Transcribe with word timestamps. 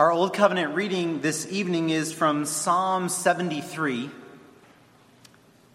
Our 0.00 0.10
Old 0.10 0.32
Covenant 0.32 0.74
reading 0.74 1.20
this 1.20 1.46
evening 1.52 1.90
is 1.90 2.10
from 2.10 2.46
Psalm 2.46 3.10
73. 3.10 4.08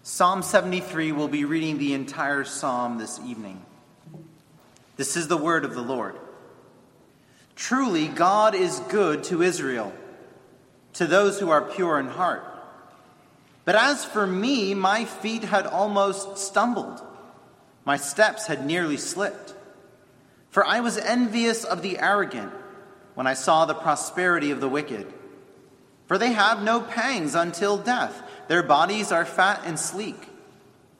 Psalm 0.01 0.41
73 0.41 1.11
we'll 1.11 1.27
be 1.27 1.45
reading 1.45 1.77
the 1.77 1.93
entire 1.93 2.43
psalm 2.43 2.97
this 2.97 3.19
evening. 3.19 3.63
This 4.97 5.15
is 5.15 5.27
the 5.27 5.37
word 5.37 5.63
of 5.63 5.75
the 5.75 5.83
Lord. 5.83 6.15
Truly, 7.55 8.07
God 8.07 8.55
is 8.55 8.79
good 8.89 9.25
to 9.25 9.43
Israel, 9.43 9.93
to 10.93 11.05
those 11.05 11.39
who 11.39 11.51
are 11.51 11.61
pure 11.61 11.99
in 11.99 12.07
heart. 12.07 12.43
But 13.63 13.75
as 13.75 14.03
for 14.05 14.25
me, 14.25 14.73
my 14.73 15.05
feet 15.05 15.43
had 15.43 15.67
almost 15.67 16.39
stumbled, 16.39 16.99
my 17.85 17.97
steps 17.97 18.47
had 18.47 18.65
nearly 18.65 18.97
slipped. 18.97 19.53
For 20.49 20.65
I 20.65 20.79
was 20.79 20.97
envious 20.97 21.63
of 21.63 21.83
the 21.83 21.99
arrogant 21.99 22.53
when 23.15 23.27
I 23.27 23.33
saw 23.33 23.65
the 23.65 23.73
prosperity 23.73 24.51
of 24.51 24.61
the 24.61 24.69
wicked. 24.69 25.11
For 26.07 26.17
they 26.17 26.33
have 26.33 26.61
no 26.61 26.79
pangs 26.81 27.33
until 27.33 27.77
death, 27.77 28.21
their 28.47 28.61
bodies 28.61 29.11
are 29.11 29.25
fat 29.25 29.61
and 29.65 29.79
sleek. 29.79 30.29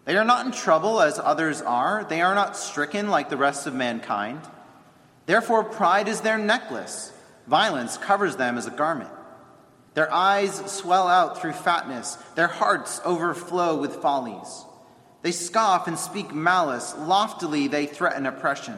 They 0.05 0.17
are 0.17 0.25
not 0.25 0.45
in 0.45 0.51
trouble 0.51 1.01
as 1.01 1.19
others 1.19 1.61
are, 1.61 2.05
they 2.09 2.21
are 2.21 2.35
not 2.35 2.57
stricken 2.57 3.09
like 3.09 3.29
the 3.29 3.37
rest 3.37 3.67
of 3.67 3.73
mankind. 3.73 4.41
Therefore, 5.25 5.63
pride 5.63 6.07
is 6.07 6.21
their 6.21 6.37
necklace, 6.37 7.11
violence 7.47 7.97
covers 7.97 8.35
them 8.35 8.57
as 8.57 8.67
a 8.67 8.71
garment. 8.71 9.09
Their 9.95 10.11
eyes 10.11 10.55
swell 10.71 11.07
out 11.07 11.39
through 11.39 11.53
fatness, 11.53 12.15
their 12.35 12.47
hearts 12.47 12.99
overflow 13.05 13.79
with 13.79 13.95
follies. 13.95 14.65
They 15.21 15.31
scoff 15.31 15.87
and 15.87 15.97
speak 15.97 16.33
malice, 16.33 16.93
loftily 16.97 17.67
they 17.67 17.87
threaten 17.87 18.25
oppression. 18.25 18.77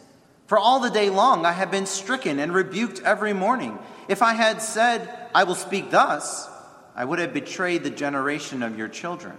For 0.51 0.59
all 0.59 0.81
the 0.81 0.89
day 0.89 1.09
long 1.09 1.45
I 1.45 1.53
have 1.53 1.71
been 1.71 1.85
stricken 1.85 2.37
and 2.37 2.53
rebuked 2.53 2.99
every 3.05 3.31
morning. 3.31 3.79
If 4.09 4.21
I 4.21 4.33
had 4.33 4.61
said, 4.61 5.07
I 5.33 5.45
will 5.45 5.55
speak 5.55 5.91
thus, 5.91 6.49
I 6.93 7.05
would 7.05 7.19
have 7.19 7.33
betrayed 7.33 7.85
the 7.85 7.89
generation 7.89 8.61
of 8.61 8.77
your 8.77 8.89
children. 8.89 9.37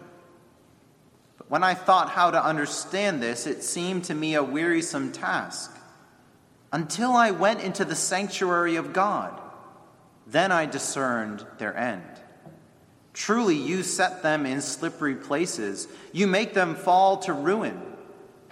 But 1.36 1.50
when 1.50 1.62
I 1.62 1.74
thought 1.74 2.08
how 2.08 2.30
to 2.30 2.42
understand 2.42 3.22
this, 3.22 3.46
it 3.46 3.62
seemed 3.62 4.04
to 4.04 4.14
me 4.14 4.36
a 4.36 4.42
wearisome 4.42 5.12
task. 5.12 5.76
Until 6.72 7.12
I 7.12 7.32
went 7.32 7.60
into 7.60 7.84
the 7.84 7.94
sanctuary 7.94 8.76
of 8.76 8.94
God, 8.94 9.38
then 10.26 10.50
I 10.50 10.64
discerned 10.64 11.44
their 11.58 11.76
end. 11.76 12.08
Truly, 13.12 13.56
you 13.56 13.82
set 13.82 14.22
them 14.22 14.46
in 14.46 14.62
slippery 14.62 15.16
places, 15.16 15.88
you 16.10 16.26
make 16.26 16.54
them 16.54 16.74
fall 16.74 17.18
to 17.18 17.34
ruin. 17.34 17.91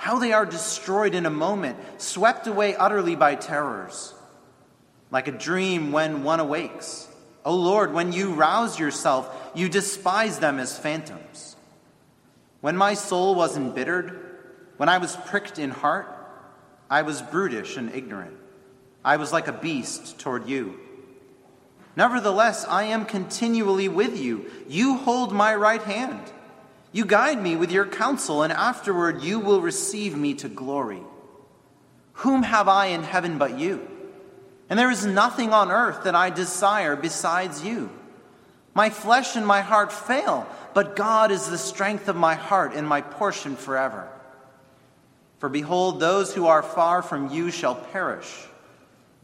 How 0.01 0.19
they 0.19 0.33
are 0.33 0.47
destroyed 0.47 1.15
in 1.15 1.27
a 1.27 1.31
moment, 1.31 1.77
swept 1.99 2.47
away 2.47 2.75
utterly 2.75 3.17
by 3.17 3.35
terrors 3.35 4.15
like 5.11 5.29
a 5.29 5.33
dream 5.33 5.93
when 5.93 6.23
one 6.23 6.41
awakes. 6.41 7.07
O 7.45 7.55
Lord, 7.55 7.93
when 7.93 8.11
you 8.11 8.33
rouse 8.33 8.79
yourself, 8.79 9.29
you 9.55 9.69
despise 9.69 10.39
them 10.39 10.59
as 10.59 10.79
phantoms. 10.79 11.55
When 12.63 12.79
my 12.79 12.95
soul 12.95 13.35
was 13.35 13.59
embittered, 13.59 14.39
when 14.79 14.89
I 14.89 14.97
was 14.97 15.17
pricked 15.17 15.59
in 15.59 15.71
heart, 15.71 16.09
I 16.89 17.03
was 17.03 17.21
brutish 17.21 17.77
and 17.77 17.95
ignorant. 17.95 18.39
I 19.05 19.19
was 19.19 19.35
like 19.35 19.49
a 19.49 19.53
beast 19.53 20.19
toward 20.19 20.49
you. 20.49 20.81
Nevertheless, 21.95 22.65
I 22.65 22.85
am 22.85 23.05
continually 23.05 23.89
with 23.89 24.19
you. 24.19 24.51
You 24.67 24.97
hold 24.97 25.31
my 25.31 25.55
right 25.55 25.83
hand. 25.83 26.33
You 26.93 27.05
guide 27.05 27.41
me 27.41 27.57
with 27.57 27.71
your 27.71 27.87
counsel, 27.87 28.43
and 28.43 28.53
afterward 28.53 29.23
you 29.23 29.39
will 29.39 29.61
receive 29.61 30.17
me 30.17 30.35
to 30.35 30.49
glory. 30.49 31.03
Whom 32.15 32.43
have 32.43 32.69
I 32.69 32.87
in 32.87 33.03
heaven 33.03 33.39
but 33.39 33.59
you? 33.59 33.89
And 34.69 34.79
there 34.79 34.91
is 34.91 35.07
nothing 35.07 35.53
on 35.53 35.71
earth 35.71 36.05
that 36.05 36.15
I 36.15 36.31
desire 36.31 36.97
besides 36.97 37.65
you. 37.65 37.91
My 38.75 38.91
flesh 38.91 39.37
and 39.37 39.47
my 39.47 39.63
heart 39.63 39.93
fail, 39.93 40.47
but 40.75 40.97
God 40.97 41.31
is 41.31 41.49
the 41.49 41.59
strength 41.59 42.09
of 42.09 42.17
my 42.17 42.35
heart 42.35 42.73
and 42.75 42.87
my 42.87 43.01
portion 43.01 43.57
forever. 43.57 44.09
For 45.39 45.49
behold, 45.49 45.99
those 45.99 46.35
who 46.35 46.47
are 46.47 46.63
far 46.63 47.03
from 47.03 47.31
you 47.31 47.51
shall 47.51 47.75
perish. 47.75 48.47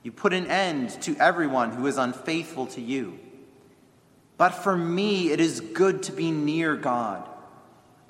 You 0.03 0.12
put 0.12 0.33
an 0.33 0.47
end 0.47 0.91
to 1.03 1.16
everyone 1.16 1.72
who 1.72 1.87
is 1.87 1.98
unfaithful 1.98 2.66
to 2.69 2.81
you. 2.81 3.19
But 4.37 4.50
for 4.50 4.77
me, 4.77 5.31
it 5.31 5.41
is 5.41 5.60
good 5.60 6.04
to 6.04 6.12
be 6.12 6.31
near 6.31 6.77
God. 6.77 7.28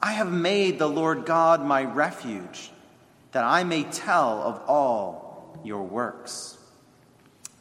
I 0.00 0.12
have 0.12 0.30
made 0.30 0.78
the 0.78 0.88
Lord 0.88 1.24
God 1.24 1.64
my 1.64 1.84
refuge, 1.84 2.70
that 3.32 3.44
I 3.44 3.64
may 3.64 3.84
tell 3.84 4.42
of 4.42 4.62
all 4.68 5.58
your 5.64 5.82
works. 5.82 6.58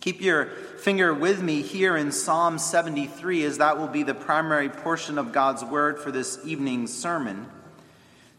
Keep 0.01 0.21
your 0.21 0.45
finger 0.77 1.13
with 1.13 1.41
me 1.41 1.61
here 1.63 1.97
in 1.97 2.11
Psalm 2.11 2.59
73, 2.59 3.43
as 3.43 3.57
that 3.57 3.79
will 3.79 3.87
be 3.87 4.03
the 4.03 4.13
primary 4.13 4.69
portion 4.69 5.17
of 5.17 5.31
God's 5.31 5.63
word 5.63 5.97
for 5.97 6.11
this 6.11 6.39
evening's 6.45 6.93
sermon. 6.93 7.47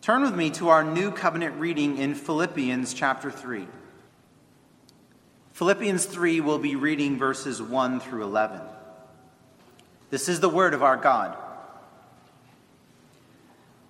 Turn 0.01 0.23
with 0.23 0.37
me 0.37 0.51
to 0.51 0.69
our 0.69 0.85
new 0.85 1.11
covenant 1.11 1.59
reading 1.59 1.99
in 1.99 2.15
Philippians 2.15 2.95
chapter 2.95 3.33
3. 3.33 3.67
Philippians 5.55 6.05
3 6.05 6.41
will 6.41 6.61
be 6.61 6.77
reading 6.77 7.19
verses 7.19 7.61
1 7.61 7.99
through 7.99 8.23
11. 8.23 8.61
This 10.11 10.29
is 10.29 10.39
the 10.39 10.49
word 10.49 10.75
of 10.75 10.85
our 10.85 10.97
God. 10.97 11.37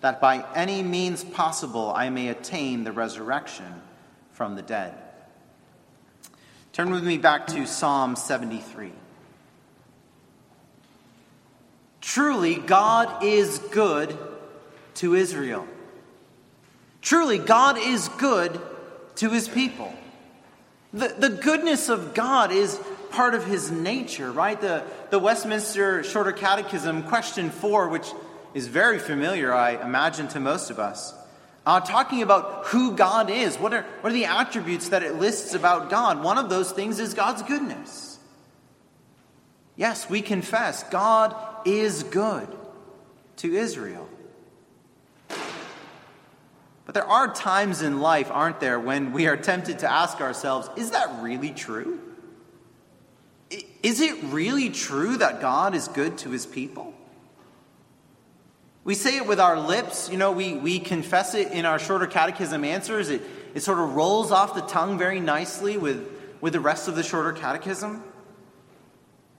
that 0.00 0.20
by 0.20 0.44
any 0.54 0.82
means 0.82 1.24
possible 1.24 1.92
I 1.94 2.10
may 2.10 2.28
attain 2.28 2.84
the 2.84 2.92
resurrection 2.92 3.82
from 4.32 4.54
the 4.54 4.62
dead. 4.62 4.94
Turn 6.72 6.90
with 6.90 7.04
me 7.04 7.18
back 7.18 7.48
to 7.48 7.66
Psalm 7.66 8.14
73. 8.14 8.92
Truly, 12.00 12.54
God 12.54 13.24
is 13.24 13.58
good 13.58 14.16
to 14.94 15.14
Israel. 15.14 15.66
Truly, 17.02 17.38
God 17.38 17.78
is 17.78 18.08
good 18.08 18.60
to 19.16 19.30
his 19.30 19.48
people. 19.48 19.92
The, 20.92 21.08
the 21.08 21.30
goodness 21.30 21.88
of 21.88 22.14
God 22.14 22.52
is 22.52 22.80
part 23.10 23.34
of 23.34 23.44
his 23.44 23.70
nature, 23.70 24.30
right? 24.30 24.60
The, 24.60 24.84
the 25.10 25.18
Westminster 25.18 26.02
Shorter 26.02 26.32
Catechism, 26.32 27.02
question 27.04 27.50
four, 27.50 27.88
which 27.88 28.06
is 28.54 28.66
very 28.66 28.98
familiar, 28.98 29.52
I 29.52 29.82
imagine, 29.82 30.28
to 30.28 30.40
most 30.40 30.70
of 30.70 30.78
us, 30.78 31.14
uh, 31.66 31.80
talking 31.80 32.22
about 32.22 32.66
who 32.66 32.96
God 32.96 33.30
is. 33.30 33.56
What 33.56 33.74
are, 33.74 33.82
what 34.00 34.10
are 34.10 34.14
the 34.14 34.24
attributes 34.24 34.88
that 34.88 35.02
it 35.02 35.16
lists 35.16 35.54
about 35.54 35.90
God? 35.90 36.22
One 36.22 36.38
of 36.38 36.48
those 36.48 36.72
things 36.72 36.98
is 36.98 37.14
God's 37.14 37.42
goodness. 37.42 38.18
Yes, 39.76 40.08
we 40.10 40.22
confess 40.22 40.82
God 40.84 41.36
is 41.64 42.02
good 42.02 42.48
to 43.36 43.54
Israel. 43.54 44.08
But 46.84 46.94
there 46.94 47.06
are 47.06 47.32
times 47.32 47.82
in 47.82 48.00
life, 48.00 48.30
aren't 48.30 48.60
there, 48.60 48.80
when 48.80 49.12
we 49.12 49.26
are 49.26 49.36
tempted 49.36 49.80
to 49.80 49.92
ask 49.92 50.22
ourselves, 50.22 50.70
is 50.74 50.92
that 50.92 51.22
really 51.22 51.50
true? 51.50 52.00
Is 53.82 54.00
it 54.00 54.16
really 54.24 54.70
true 54.70 55.18
that 55.18 55.42
God 55.42 55.74
is 55.74 55.86
good 55.86 56.16
to 56.18 56.30
his 56.30 56.46
people? 56.46 56.94
We 58.88 58.94
say 58.94 59.18
it 59.18 59.26
with 59.26 59.38
our 59.38 59.60
lips, 59.60 60.08
you 60.10 60.16
know, 60.16 60.32
we, 60.32 60.54
we 60.54 60.78
confess 60.78 61.34
it 61.34 61.52
in 61.52 61.66
our 61.66 61.78
shorter 61.78 62.06
catechism 62.06 62.64
answers. 62.64 63.10
It, 63.10 63.20
it 63.54 63.60
sort 63.60 63.80
of 63.80 63.94
rolls 63.94 64.32
off 64.32 64.54
the 64.54 64.62
tongue 64.62 64.96
very 64.96 65.20
nicely 65.20 65.76
with, 65.76 66.08
with 66.40 66.54
the 66.54 66.60
rest 66.60 66.88
of 66.88 66.96
the 66.96 67.02
shorter 67.02 67.34
catechism. 67.34 68.02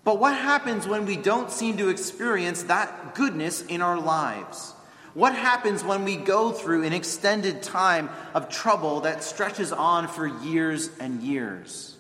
But 0.04 0.20
what 0.20 0.36
happens 0.36 0.88
when 0.88 1.08
we 1.08 1.18
don't 1.18 1.50
seem 1.50 1.78
to 1.78 1.90
experience 1.90 2.62
that 2.66 3.16
goodness 3.16 3.64
in 3.64 3.82
our 3.82 4.00
lives? 4.00 4.76
What 5.16 5.34
happens 5.34 5.84
when 5.84 6.04
we 6.04 6.16
go 6.16 6.52
through 6.52 6.84
an 6.84 6.94
extended 6.94 7.64
time 7.64 8.12
of 8.36 8.50
trouble 8.50 9.00
that 9.00 9.24
stretches 9.24 9.72
on 9.72 10.10
for 10.10 10.28
years 10.28 10.92
and 11.00 11.24
years? 11.24 11.98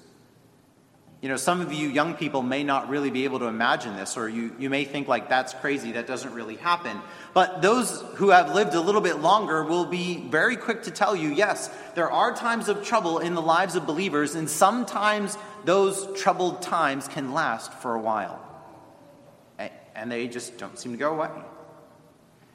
You 1.21 1.27
know, 1.27 1.35
some 1.35 1.59
of 1.59 1.73
you 1.73 1.89
young 1.89 2.13
people 2.13 2.41
may 2.41 2.63
not 2.63 2.87
really 2.87 3.09
be 3.09 3.25
able 3.25 3.39
to 3.39 3.45
imagine 3.45 3.97
this, 3.97 4.15
or 4.15 4.29
you, 4.29 4.55
you 4.57 4.69
may 4.69 4.85
think, 4.85 5.09
like, 5.09 5.27
that's 5.27 5.53
crazy, 5.53 5.91
that 5.93 6.07
doesn't 6.07 6.33
really 6.33 6.55
happen. 6.55 6.97
But 7.33 7.61
those 7.61 8.01
who 8.15 8.29
have 8.29 8.55
lived 8.55 8.73
a 8.73 8.79
little 8.79 9.01
bit 9.01 9.19
longer 9.19 9.65
will 9.65 9.83
be 9.83 10.17
very 10.29 10.55
quick 10.55 10.83
to 10.83 10.91
tell 10.91 11.17
you 11.17 11.29
yes, 11.29 11.69
there 11.93 12.09
are 12.09 12.33
times 12.33 12.69
of 12.69 12.85
trouble 12.85 13.19
in 13.19 13.35
the 13.35 13.41
lives 13.41 13.75
of 13.75 13.85
believers, 13.85 14.35
and 14.35 14.49
sometimes 14.49 15.37
those 15.65 16.07
troubled 16.17 16.61
times 16.61 17.09
can 17.09 17.33
last 17.33 17.73
for 17.73 17.95
a 17.95 17.99
while. 17.99 18.45
And 19.95 20.09
they 20.09 20.29
just 20.29 20.57
don't 20.57 20.79
seem 20.79 20.93
to 20.93 20.97
go 20.97 21.13
away. 21.13 21.29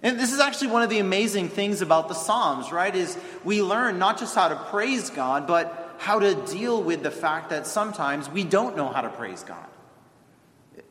And 0.03 0.19
this 0.19 0.33
is 0.33 0.41
actually 0.41 0.69
one 0.69 0.83
of 0.83 0.89
the 0.89 1.01
amazing 1.01 1.51
things 1.51 1.83
about 1.83 2.09
the 2.09 2.15
Psalms, 2.15 2.73
right? 2.73 2.95
Is 2.95 3.19
we 3.45 3.63
learn 3.63 3.99
not 3.99 4.19
just 4.19 4.35
how 4.35 4.49
to 4.49 4.57
praise 4.57 5.11
God, 5.11 5.47
but 5.47 5.84
how 6.05 6.19
to 6.19 6.35
deal 6.53 6.83
with 6.83 7.03
the 7.03 7.11
fact 7.11 7.49
that 7.49 7.67
sometimes 7.67 8.29
we 8.29 8.45
don't 8.45 8.77
know 8.77 8.89
how 8.89 9.01
to 9.01 9.09
praise 9.09 9.43
God. 9.43 9.67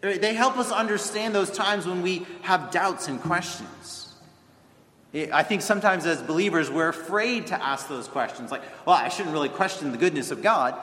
They 0.01 0.33
help 0.33 0.57
us 0.57 0.71
understand 0.71 1.36
those 1.36 1.51
times 1.51 1.86
when 1.86 2.01
we 2.01 2.25
have 2.42 2.71
doubts 2.71 3.07
and 3.07 3.21
questions. 3.21 4.15
I 5.31 5.44
think 5.44 5.62
sometimes 5.62 6.07
as 6.07 6.19
believers, 6.19 6.71
we're 6.71 6.89
afraid 6.89 7.45
to 7.48 7.63
ask 7.63 7.88
those 7.88 8.07
questions 8.07 8.50
like, 8.50 8.63
well, 8.88 8.95
I 8.95 9.10
shouldn't 9.10 9.33
really 9.33 9.50
question 9.50 9.92
the 9.92 10.00
goodness 10.00 10.31
of 10.31 10.42
God. 10.42 10.75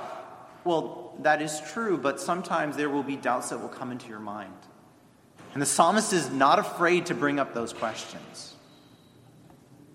Well, 0.63 1.13
that 1.23 1.43
is 1.43 1.61
true, 1.73 1.99
but 1.99 2.21
sometimes 2.21 2.77
there 2.77 2.89
will 2.89 3.03
be 3.03 3.17
doubts 3.17 3.49
that 3.49 3.61
will 3.61 3.69
come 3.69 3.91
into 3.91 4.09
your 4.09 4.21
mind. 4.21 4.55
And 5.55 5.61
the 5.61 5.67
psalmist 5.67 6.13
is 6.13 6.31
not 6.31 6.61
afraid 6.61 7.07
to 7.07 7.15
bring 7.15 7.41
up 7.41 7.53
those 7.53 7.73
questions. 7.73 8.55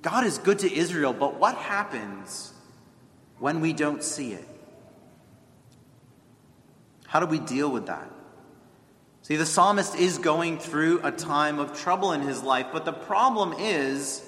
God 0.02 0.26
is 0.26 0.40
good 0.40 0.60
to 0.60 0.74
Israel, 0.74 1.14
but 1.14 1.40
what 1.40 1.56
happens 1.56 2.52
when 3.40 3.62
we 3.62 3.74
don't 3.74 4.04
see 4.04 4.34
it? 4.34 4.48
How 7.08 7.20
do 7.20 7.26
we 7.26 7.40
deal 7.40 7.72
with 7.72 7.88
that? 7.88 8.12
See, 9.22 9.38
the 9.38 9.46
psalmist 9.46 9.96
is 9.96 10.18
going 10.18 10.60
through 10.60 11.02
a 11.04 11.12
time 11.12 11.60
of 11.60 11.80
trouble 11.80 12.12
in 12.12 12.22
his 12.22 12.44
life, 12.44 12.68
but 12.72 12.86
the 12.86 12.94
problem 12.94 13.54
is 13.58 14.24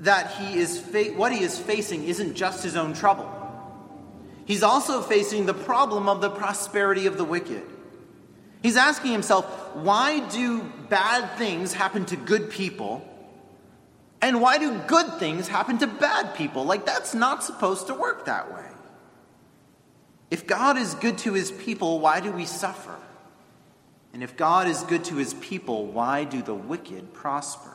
that 0.00 0.32
he 0.32 0.58
is 0.58 0.78
fa- 0.78 1.12
what 1.16 1.32
he 1.32 1.42
is 1.42 1.58
facing 1.58 2.04
isn't 2.04 2.34
just 2.34 2.62
his 2.62 2.76
own 2.76 2.92
trouble. 2.92 3.30
He's 4.44 4.62
also 4.62 5.00
facing 5.00 5.46
the 5.46 5.54
problem 5.54 6.08
of 6.08 6.20
the 6.20 6.30
prosperity 6.30 7.06
of 7.06 7.16
the 7.16 7.24
wicked. 7.24 7.62
He's 8.62 8.76
asking 8.76 9.12
himself, 9.12 9.44
why 9.74 10.20
do 10.28 10.62
bad 10.88 11.38
things 11.38 11.72
happen 11.72 12.04
to 12.06 12.16
good 12.16 12.50
people? 12.50 13.06
And 14.22 14.40
why 14.40 14.58
do 14.58 14.78
good 14.86 15.18
things 15.18 15.48
happen 15.48 15.78
to 15.78 15.86
bad 15.86 16.34
people? 16.34 16.64
Like, 16.64 16.84
that's 16.84 17.14
not 17.14 17.42
supposed 17.42 17.86
to 17.86 17.94
work 17.94 18.26
that 18.26 18.52
way. 18.52 18.66
If 20.30 20.46
God 20.46 20.76
is 20.76 20.94
good 20.94 21.18
to 21.18 21.32
his 21.32 21.50
people, 21.50 22.00
why 22.00 22.20
do 22.20 22.30
we 22.30 22.44
suffer? 22.44 22.96
And 24.12 24.22
if 24.22 24.36
God 24.36 24.68
is 24.68 24.82
good 24.82 25.04
to 25.04 25.16
his 25.16 25.34
people, 25.34 25.86
why 25.86 26.24
do 26.24 26.42
the 26.42 26.54
wicked 26.54 27.14
prosper? 27.14 27.74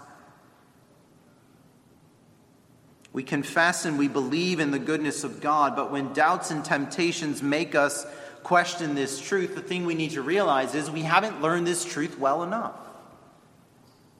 We 3.11 3.23
confess 3.23 3.85
and 3.85 3.97
we 3.97 4.09
believe 4.09 4.59
in 4.59 4.71
the 4.71 4.79
goodness 4.79 5.23
of 5.23 5.39
God, 5.39 5.75
but 5.75 5.91
when 5.91 6.11
doubts 6.13 6.51
and 6.51 6.63
temptations 6.63 7.41
make 7.41 7.73
us 7.73 8.05
question 8.43 8.93
this 8.93 9.19
truth, 9.19 9.55
the 9.55 9.61
thing 9.61 9.85
we 9.85 9.95
need 9.95 10.11
to 10.11 10.21
realize 10.21 10.75
is 10.75 10.91
we 10.91 11.01
haven't 11.01 11.41
learned 11.41 11.65
this 11.65 11.85
truth 11.85 12.19
well 12.19 12.43
enough. 12.43 12.84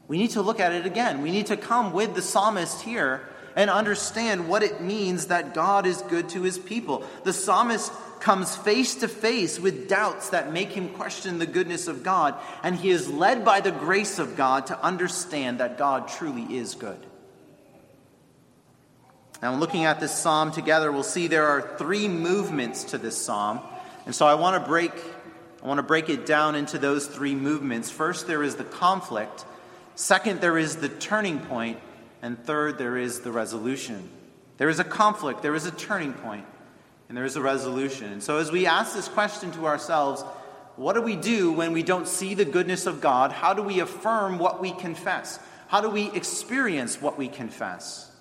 We 0.07 0.17
need 0.17 0.31
to 0.31 0.41
look 0.41 0.59
at 0.59 0.71
it 0.71 0.85
again. 0.85 1.21
We 1.21 1.31
need 1.31 1.47
to 1.47 1.57
come 1.57 1.93
with 1.93 2.13
the 2.15 2.21
psalmist 2.21 2.81
here 2.81 3.27
and 3.55 3.69
understand 3.69 4.49
what 4.49 4.63
it 4.63 4.81
means 4.81 5.27
that 5.27 5.53
God 5.53 5.85
is 5.85 6.01
good 6.03 6.29
to 6.29 6.41
his 6.41 6.59
people. 6.59 7.03
The 7.23 7.33
psalmist 7.33 7.91
comes 8.19 8.55
face 8.55 8.95
to 8.95 9.07
face 9.07 9.59
with 9.59 9.87
doubts 9.87 10.29
that 10.29 10.51
make 10.51 10.69
him 10.69 10.89
question 10.89 11.39
the 11.39 11.45
goodness 11.45 11.87
of 11.87 12.03
God, 12.03 12.35
and 12.63 12.75
he 12.75 12.89
is 12.89 13.09
led 13.09 13.45
by 13.45 13.61
the 13.61 13.71
grace 13.71 14.19
of 14.19 14.35
God 14.35 14.67
to 14.67 14.83
understand 14.83 15.59
that 15.59 15.77
God 15.77 16.07
truly 16.07 16.57
is 16.57 16.75
good. 16.75 17.05
Now, 19.41 19.55
looking 19.55 19.85
at 19.85 19.99
this 19.99 20.11
psalm 20.11 20.51
together, 20.51 20.91
we'll 20.91 21.03
see 21.03 21.27
there 21.27 21.47
are 21.47 21.77
three 21.77 22.07
movements 22.07 22.85
to 22.85 22.97
this 22.97 23.17
psalm. 23.17 23.59
And 24.05 24.15
so 24.15 24.25
I 24.25 24.35
want 24.35 24.61
to 24.61 24.67
break 24.67 24.91
I 25.63 25.67
want 25.67 25.79
to 25.79 25.83
break 25.83 26.09
it 26.09 26.27
down 26.27 26.53
into 26.53 26.77
those 26.77 27.07
three 27.07 27.33
movements. 27.33 27.89
First 27.89 28.27
there 28.27 28.43
is 28.43 28.55
the 28.55 28.63
conflict, 28.63 29.45
second 29.95 30.41
there 30.41 30.57
is 30.57 30.77
the 30.77 30.89
turning 30.89 31.39
point, 31.39 31.79
and 32.21 32.37
third 32.45 32.77
there 32.77 32.97
is 32.97 33.21
the 33.21 33.31
resolution. 33.31 34.09
There 34.57 34.69
is 34.69 34.79
a 34.79 34.83
conflict, 34.83 35.41
there 35.41 35.55
is 35.55 35.65
a 35.65 35.71
turning 35.71 36.13
point, 36.13 36.45
and 37.09 37.17
there 37.17 37.25
is 37.25 37.35
a 37.35 37.41
resolution. 37.41 38.11
And 38.11 38.23
so 38.23 38.37
as 38.37 38.51
we 38.51 38.65
ask 38.65 38.95
this 38.95 39.07
question 39.07 39.51
to 39.53 39.65
ourselves, 39.65 40.23
what 40.75 40.93
do 40.93 41.01
we 41.01 41.15
do 41.15 41.51
when 41.51 41.71
we 41.71 41.83
don't 41.83 42.07
see 42.07 42.33
the 42.33 42.45
goodness 42.45 42.85
of 42.85 43.01
God? 43.01 43.31
How 43.31 43.53
do 43.53 43.61
we 43.61 43.79
affirm 43.79 44.39
what 44.39 44.61
we 44.61 44.71
confess? 44.71 45.39
How 45.67 45.81
do 45.81 45.89
we 45.89 46.11
experience 46.11 47.01
what 47.01 47.17
we 47.17 47.27
confess? 47.27 48.11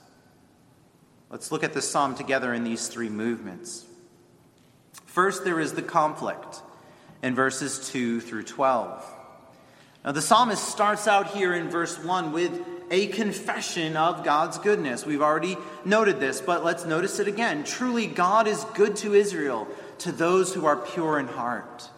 Let's 1.31 1.51
look 1.51 1.65
at 1.65 1.73
this 1.73 1.91
psalm 1.91 2.15
together 2.15 2.55
in 2.55 2.63
these 2.63 2.87
three 2.87 3.09
movements. 3.09 3.85
First, 5.07 5.45
there 5.45 5.61
is 5.61 5.73
the 5.73 5.83
conflict 5.83 6.63
in 7.23 7.35
verses 7.35 7.91
2 7.91 8.21
through 8.21 8.45
12. 8.45 9.05
Now, 10.05 10.13
the 10.13 10.21
psalmist 10.21 10.69
starts 10.69 11.09
out 11.09 11.29
here 11.29 11.55
in 11.55 11.71
verse 11.71 11.99
1 11.99 12.33
with 12.33 12.61
a 12.91 13.07
confession 13.07 13.97
of 13.97 14.23
God's 14.23 14.59
goodness. 14.59 15.07
We've 15.07 15.23
already 15.23 15.57
noted 15.85 16.21
this, 16.21 16.43
but 16.43 16.63
let's 16.63 16.85
notice 16.85 17.19
it 17.21 17.29
again. 17.29 17.65
Truly, 17.65 18.07
God 18.07 18.47
is 18.47 18.63
good 18.75 18.97
to 18.97 19.15
Israel, 19.15 19.67
to 20.01 20.13
those 20.13 20.53
who 20.53 20.67
are 20.67 20.77
pure 20.77 21.19
in 21.19 21.27
heart. 21.27 21.89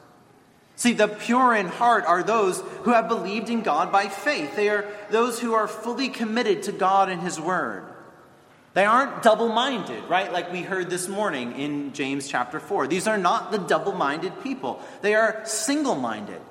See, 0.77 0.93
the 0.93 1.09
pure 1.09 1.55
in 1.55 1.67
heart 1.67 2.05
are 2.05 2.23
those 2.23 2.61
who 2.83 2.93
have 2.93 3.09
believed 3.09 3.49
in 3.49 3.63
God 3.63 3.91
by 3.91 4.09
faith. 4.09 4.55
They 4.55 4.69
are 4.69 4.87
those 5.11 5.41
who 5.41 5.55
are 5.55 5.67
fully 5.67 6.09
committed 6.09 6.65
to 6.65 6.73
God 6.73 7.09
and 7.09 7.23
His 7.23 7.41
Word. 7.41 7.85
They 8.75 8.85
aren't 8.85 9.23
double 9.23 9.49
minded, 9.49 10.05
right? 10.05 10.31
Like 10.31 10.53
we 10.53 10.61
heard 10.61 10.91
this 10.91 11.09
morning 11.09 11.59
in 11.59 11.95
James 11.95 12.29
chapter 12.29 12.61
4. 12.61 12.87
These 12.87 13.09
are 13.09 13.17
not 13.17 13.51
the 13.51 13.59
double 13.59 13.95
minded 13.95 14.43
people. 14.43 14.83
They 15.01 15.15
are 15.15 15.41
single 15.47 15.95
minded, 15.95 16.43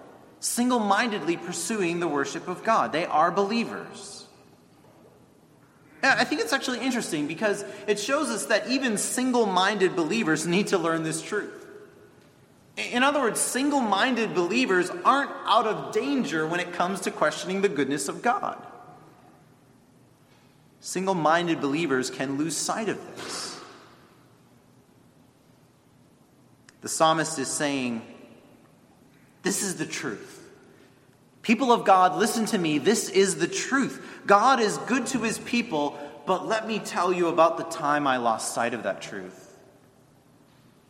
single 0.46 0.80
mindedly 0.80 1.38
pursuing 1.38 2.00
the 2.00 2.08
worship 2.08 2.48
of 2.48 2.64
God. 2.64 2.92
They 2.92 3.06
are 3.06 3.32
believers. 3.32 4.25
And 6.04 6.20
I 6.20 6.24
think 6.24 6.42
it's 6.42 6.54
actually 6.54 6.82
interesting 6.82 7.25
because 7.25 7.66
it 7.88 8.00
shows 8.00 8.30
us 8.30 8.46
that 8.46 8.68
even 8.70 8.98
single 8.98 9.48
minded 9.48 9.96
believers 9.96 10.46
need 10.46 10.68
to 10.68 10.78
learn 10.78 11.02
this 11.04 11.22
truth. 11.22 11.66
In 12.78 13.02
other 13.02 13.22
words, 13.22 13.40
single 13.40 13.82
minded 13.82 14.36
believers 14.36 14.92
aren't 15.04 15.32
out 15.46 15.66
of 15.66 15.94
danger 15.94 16.46
when 16.46 16.60
it 16.60 16.74
comes 16.74 17.02
to 17.02 17.12
questioning 17.12 17.62
the 17.62 17.70
goodness 17.70 18.08
of 18.08 18.22
God. 18.22 18.62
Single 20.80 21.16
minded 21.16 21.60
believers 21.60 22.12
can 22.12 22.38
lose 22.38 22.56
sight 22.56 22.90
of 22.90 23.00
this. 23.16 23.60
The 26.82 26.90
psalmist 26.90 27.40
is 27.40 27.48
saying, 27.48 28.04
This 29.42 29.64
is 29.64 29.78
the 29.78 29.88
truth. 29.88 30.35
People 31.46 31.72
of 31.72 31.86
God, 31.86 32.18
listen 32.18 32.48
to 32.48 32.58
me. 32.58 32.80
This 32.80 33.08
is 33.08 33.36
the 33.36 33.48
truth. 33.48 34.04
God 34.25 34.60
is 34.60 34.80
good 34.80 35.06
to 35.08 35.20
his 35.20 35.38
people, 35.38 35.96
but 36.25 36.48
let 36.48 36.68
me 36.68 36.80
tell 36.80 37.14
you 37.14 37.28
about 37.28 37.58
the 37.58 37.66
time 37.66 38.08
I 38.08 38.18
lost 38.18 38.56
sight 38.56 38.74
of 38.74 38.82
that 38.82 39.00
truth. 39.00 39.56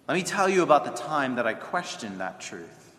Let 0.08 0.16
me 0.16 0.24
tell 0.24 0.48
you 0.48 0.64
about 0.64 0.86
the 0.86 0.92
time 0.92 1.36
that 1.36 1.46
I 1.46 1.56
questioned 1.56 2.22
that 2.22 2.40
truth. 2.40 2.96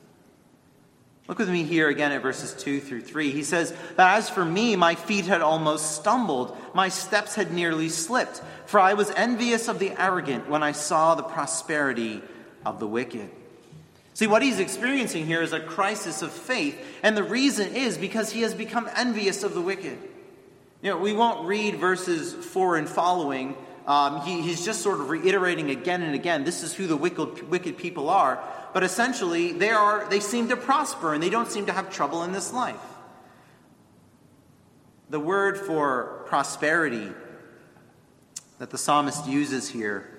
Look 1.29 1.39
with 1.39 1.49
me 1.49 1.63
here 1.63 1.89
again 1.89 2.13
at 2.13 2.21
verses 2.21 2.53
2 2.63 2.79
through 2.79 3.01
3. 3.01 3.31
He 3.31 3.43
says, 3.43 3.75
But 3.97 4.19
as 4.19 4.29
for 4.29 4.45
me, 4.45 4.77
my 4.77 4.95
feet 4.95 5.25
had 5.25 5.41
almost 5.41 5.93
stumbled, 5.93 6.55
my 6.75 6.91
steps 6.91 7.37
had 7.37 7.55
nearly 7.55 7.89
slipped, 7.89 8.43
for 8.67 8.81
I 8.81 8.93
was 8.93 9.11
envious 9.13 9.67
of 9.69 9.79
the 9.79 9.99
arrogant 9.99 10.51
when 10.51 10.63
I 10.63 10.73
saw 10.73 11.15
the 11.15 11.23
prosperity 11.23 12.21
of 12.67 12.81
the 12.81 12.87
wicked. 12.87 13.31
See, 14.17 14.27
what 14.27 14.41
he's 14.41 14.61
experiencing 14.61 15.27
here 15.27 15.43
is 15.43 15.53
a 15.53 15.61
crisis 15.61 16.23
of 16.23 16.33
faith, 16.33 16.83
and 17.03 17.15
the 17.15 17.23
reason 17.23 17.77
is 17.77 17.99
because 17.99 18.33
he 18.33 18.41
has 18.41 18.55
become 18.55 18.89
envious 18.97 19.43
of 19.43 19.53
the 19.53 19.61
wicked. 19.61 19.99
You 20.81 20.93
know, 20.93 20.97
we 20.97 21.13
won't 21.13 21.47
read 21.47 21.75
verses 21.75 22.33
4 22.33 22.77
and 22.79 22.89
following. 22.89 23.55
Um, 23.87 24.23
he, 24.23 24.41
he's 24.41 24.65
just 24.65 24.81
sort 24.81 25.03
of 25.03 25.11
reiterating 25.11 25.69
again 25.69 26.01
and 26.01 26.15
again 26.15 26.45
this 26.45 26.63
is 26.63 26.73
who 26.73 26.87
the 26.87 26.97
wicked, 26.97 27.51
wicked 27.51 27.77
people 27.77 28.09
are 28.09 28.43
but 28.73 28.83
essentially 28.83 29.53
they 29.53 29.71
are 29.71 30.09
they 30.09 30.21
seem 30.21 30.49
to 30.49 30.57
prosper 30.57 31.13
and 31.13 31.23
they 31.23 31.31
don't 31.31 31.51
seem 31.51 31.67
to 31.67 31.73
have 31.73 31.91
trouble 31.91 32.23
in 32.25 32.33
this 32.33 32.55
life. 32.55 32.81
The 35.11 35.21
word 35.21 35.59
for 35.59 36.25
prosperity 36.27 37.13
that 38.59 38.71
the 38.71 38.79
psalmist 38.79 39.27
uses 39.29 39.69
here 39.69 40.16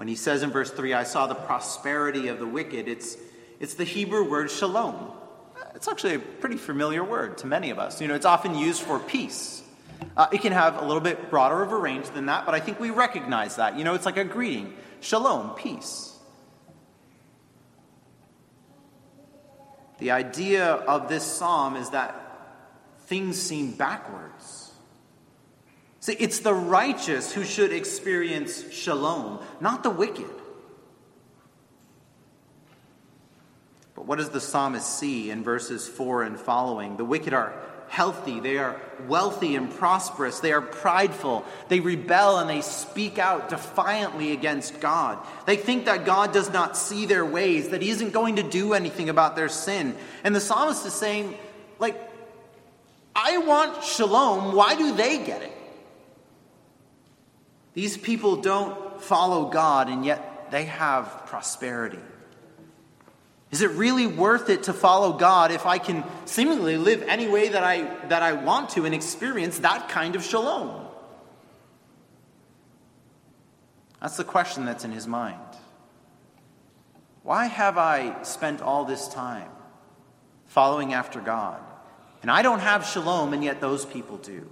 when 0.00 0.08
he 0.08 0.16
says 0.16 0.42
in 0.42 0.50
verse 0.50 0.70
3 0.70 0.94
I 0.94 1.04
saw 1.04 1.26
the 1.26 1.34
prosperity 1.34 2.28
of 2.28 2.38
the 2.38 2.46
wicked 2.46 2.88
it's 2.88 3.18
it's 3.58 3.74
the 3.74 3.84
Hebrew 3.84 4.30
word 4.30 4.50
shalom. 4.50 5.12
It's 5.74 5.88
actually 5.88 6.14
a 6.14 6.18
pretty 6.18 6.56
familiar 6.56 7.04
word 7.04 7.36
to 7.38 7.46
many 7.46 7.68
of 7.68 7.78
us. 7.78 8.00
You 8.00 8.08
know, 8.08 8.14
it's 8.14 8.24
often 8.24 8.54
used 8.54 8.80
for 8.80 8.98
peace. 8.98 9.62
Uh, 10.16 10.28
it 10.32 10.40
can 10.40 10.54
have 10.54 10.78
a 10.78 10.86
little 10.86 11.02
bit 11.02 11.28
broader 11.28 11.62
of 11.62 11.70
a 11.70 11.76
range 11.76 12.08
than 12.08 12.24
that, 12.26 12.46
but 12.46 12.54
I 12.54 12.60
think 12.60 12.80
we 12.80 12.88
recognize 12.88 13.56
that. 13.56 13.76
You 13.76 13.84
know, 13.84 13.92
it's 13.92 14.06
like 14.06 14.16
a 14.16 14.24
greeting 14.24 14.72
shalom, 15.00 15.54
peace. 15.54 16.16
The 19.98 20.12
idea 20.12 20.64
of 20.64 21.10
this 21.10 21.24
psalm 21.24 21.76
is 21.76 21.90
that 21.90 22.16
things 23.00 23.38
seem 23.38 23.72
backwards. 23.72 24.59
See, 26.00 26.14
it's 26.14 26.38
the 26.38 26.54
righteous 26.54 27.32
who 27.32 27.44
should 27.44 27.72
experience 27.72 28.72
shalom, 28.72 29.38
not 29.60 29.82
the 29.82 29.90
wicked. 29.90 30.30
But 33.94 34.06
what 34.06 34.16
does 34.16 34.30
the 34.30 34.40
psalmist 34.40 34.98
see 34.98 35.30
in 35.30 35.44
verses 35.44 35.86
4 35.86 36.22
and 36.22 36.40
following? 36.40 36.96
The 36.96 37.04
wicked 37.04 37.34
are 37.34 37.52
healthy, 37.88 38.40
they 38.40 38.56
are 38.56 38.80
wealthy 39.08 39.56
and 39.56 39.70
prosperous, 39.70 40.40
they 40.40 40.52
are 40.52 40.62
prideful, 40.62 41.44
they 41.68 41.80
rebel 41.80 42.38
and 42.38 42.48
they 42.48 42.62
speak 42.62 43.18
out 43.18 43.50
defiantly 43.50 44.32
against 44.32 44.80
God. 44.80 45.18
They 45.44 45.56
think 45.56 45.84
that 45.84 46.06
God 46.06 46.32
does 46.32 46.50
not 46.50 46.78
see 46.78 47.04
their 47.04 47.26
ways, 47.26 47.70
that 47.70 47.82
He 47.82 47.90
isn't 47.90 48.12
going 48.12 48.36
to 48.36 48.42
do 48.42 48.72
anything 48.72 49.10
about 49.10 49.36
their 49.36 49.50
sin. 49.50 49.94
And 50.24 50.34
the 50.34 50.40
psalmist 50.40 50.86
is 50.86 50.94
saying, 50.94 51.36
like, 51.78 52.00
I 53.14 53.38
want 53.38 53.84
shalom, 53.84 54.54
why 54.54 54.76
do 54.76 54.94
they 54.94 55.18
get 55.18 55.42
it? 55.42 55.59
These 57.80 57.96
people 57.96 58.36
don't 58.36 59.00
follow 59.00 59.48
God, 59.48 59.88
and 59.88 60.04
yet 60.04 60.50
they 60.50 60.66
have 60.66 61.24
prosperity. 61.24 61.98
Is 63.50 63.62
it 63.62 63.70
really 63.70 64.06
worth 64.06 64.50
it 64.50 64.64
to 64.64 64.74
follow 64.74 65.14
God 65.14 65.50
if 65.50 65.64
I 65.64 65.78
can 65.78 66.04
seemingly 66.26 66.76
live 66.76 67.00
any 67.00 67.26
way 67.26 67.48
that 67.48 67.64
I, 67.64 67.84
that 68.08 68.22
I 68.22 68.34
want 68.34 68.68
to 68.72 68.84
and 68.84 68.94
experience 68.94 69.60
that 69.60 69.88
kind 69.88 70.14
of 70.14 70.22
shalom? 70.22 70.88
That's 74.02 74.18
the 74.18 74.24
question 74.24 74.66
that's 74.66 74.84
in 74.84 74.92
his 74.92 75.06
mind. 75.06 75.40
Why 77.22 77.46
have 77.46 77.78
I 77.78 78.24
spent 78.24 78.60
all 78.60 78.84
this 78.84 79.08
time 79.08 79.48
following 80.48 80.92
after 80.92 81.22
God? 81.22 81.62
And 82.20 82.30
I 82.30 82.42
don't 82.42 82.60
have 82.60 82.84
shalom, 82.84 83.32
and 83.32 83.42
yet 83.42 83.62
those 83.62 83.86
people 83.86 84.18
do. 84.18 84.50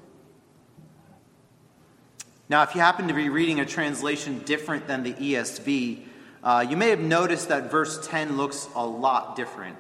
Now, 2.51 2.63
if 2.63 2.75
you 2.75 2.81
happen 2.81 3.09
to 3.09 3.15
be 3.15 3.29
reading 3.29 3.61
a 3.61 3.67
translation 3.67 4.39
different 4.39 4.87
than 4.87 5.03
the 5.03 5.13
ESV, 5.13 6.03
uh, 6.43 6.65
you 6.69 6.79
may 6.79 6.89
have 6.89 7.01
noticed 7.01 7.51
that 7.51 7.71
verse 7.71 8.07
10 8.07 8.39
looks 8.39 8.69
a 8.75 8.87
lot 8.87 9.37
different. 9.37 9.77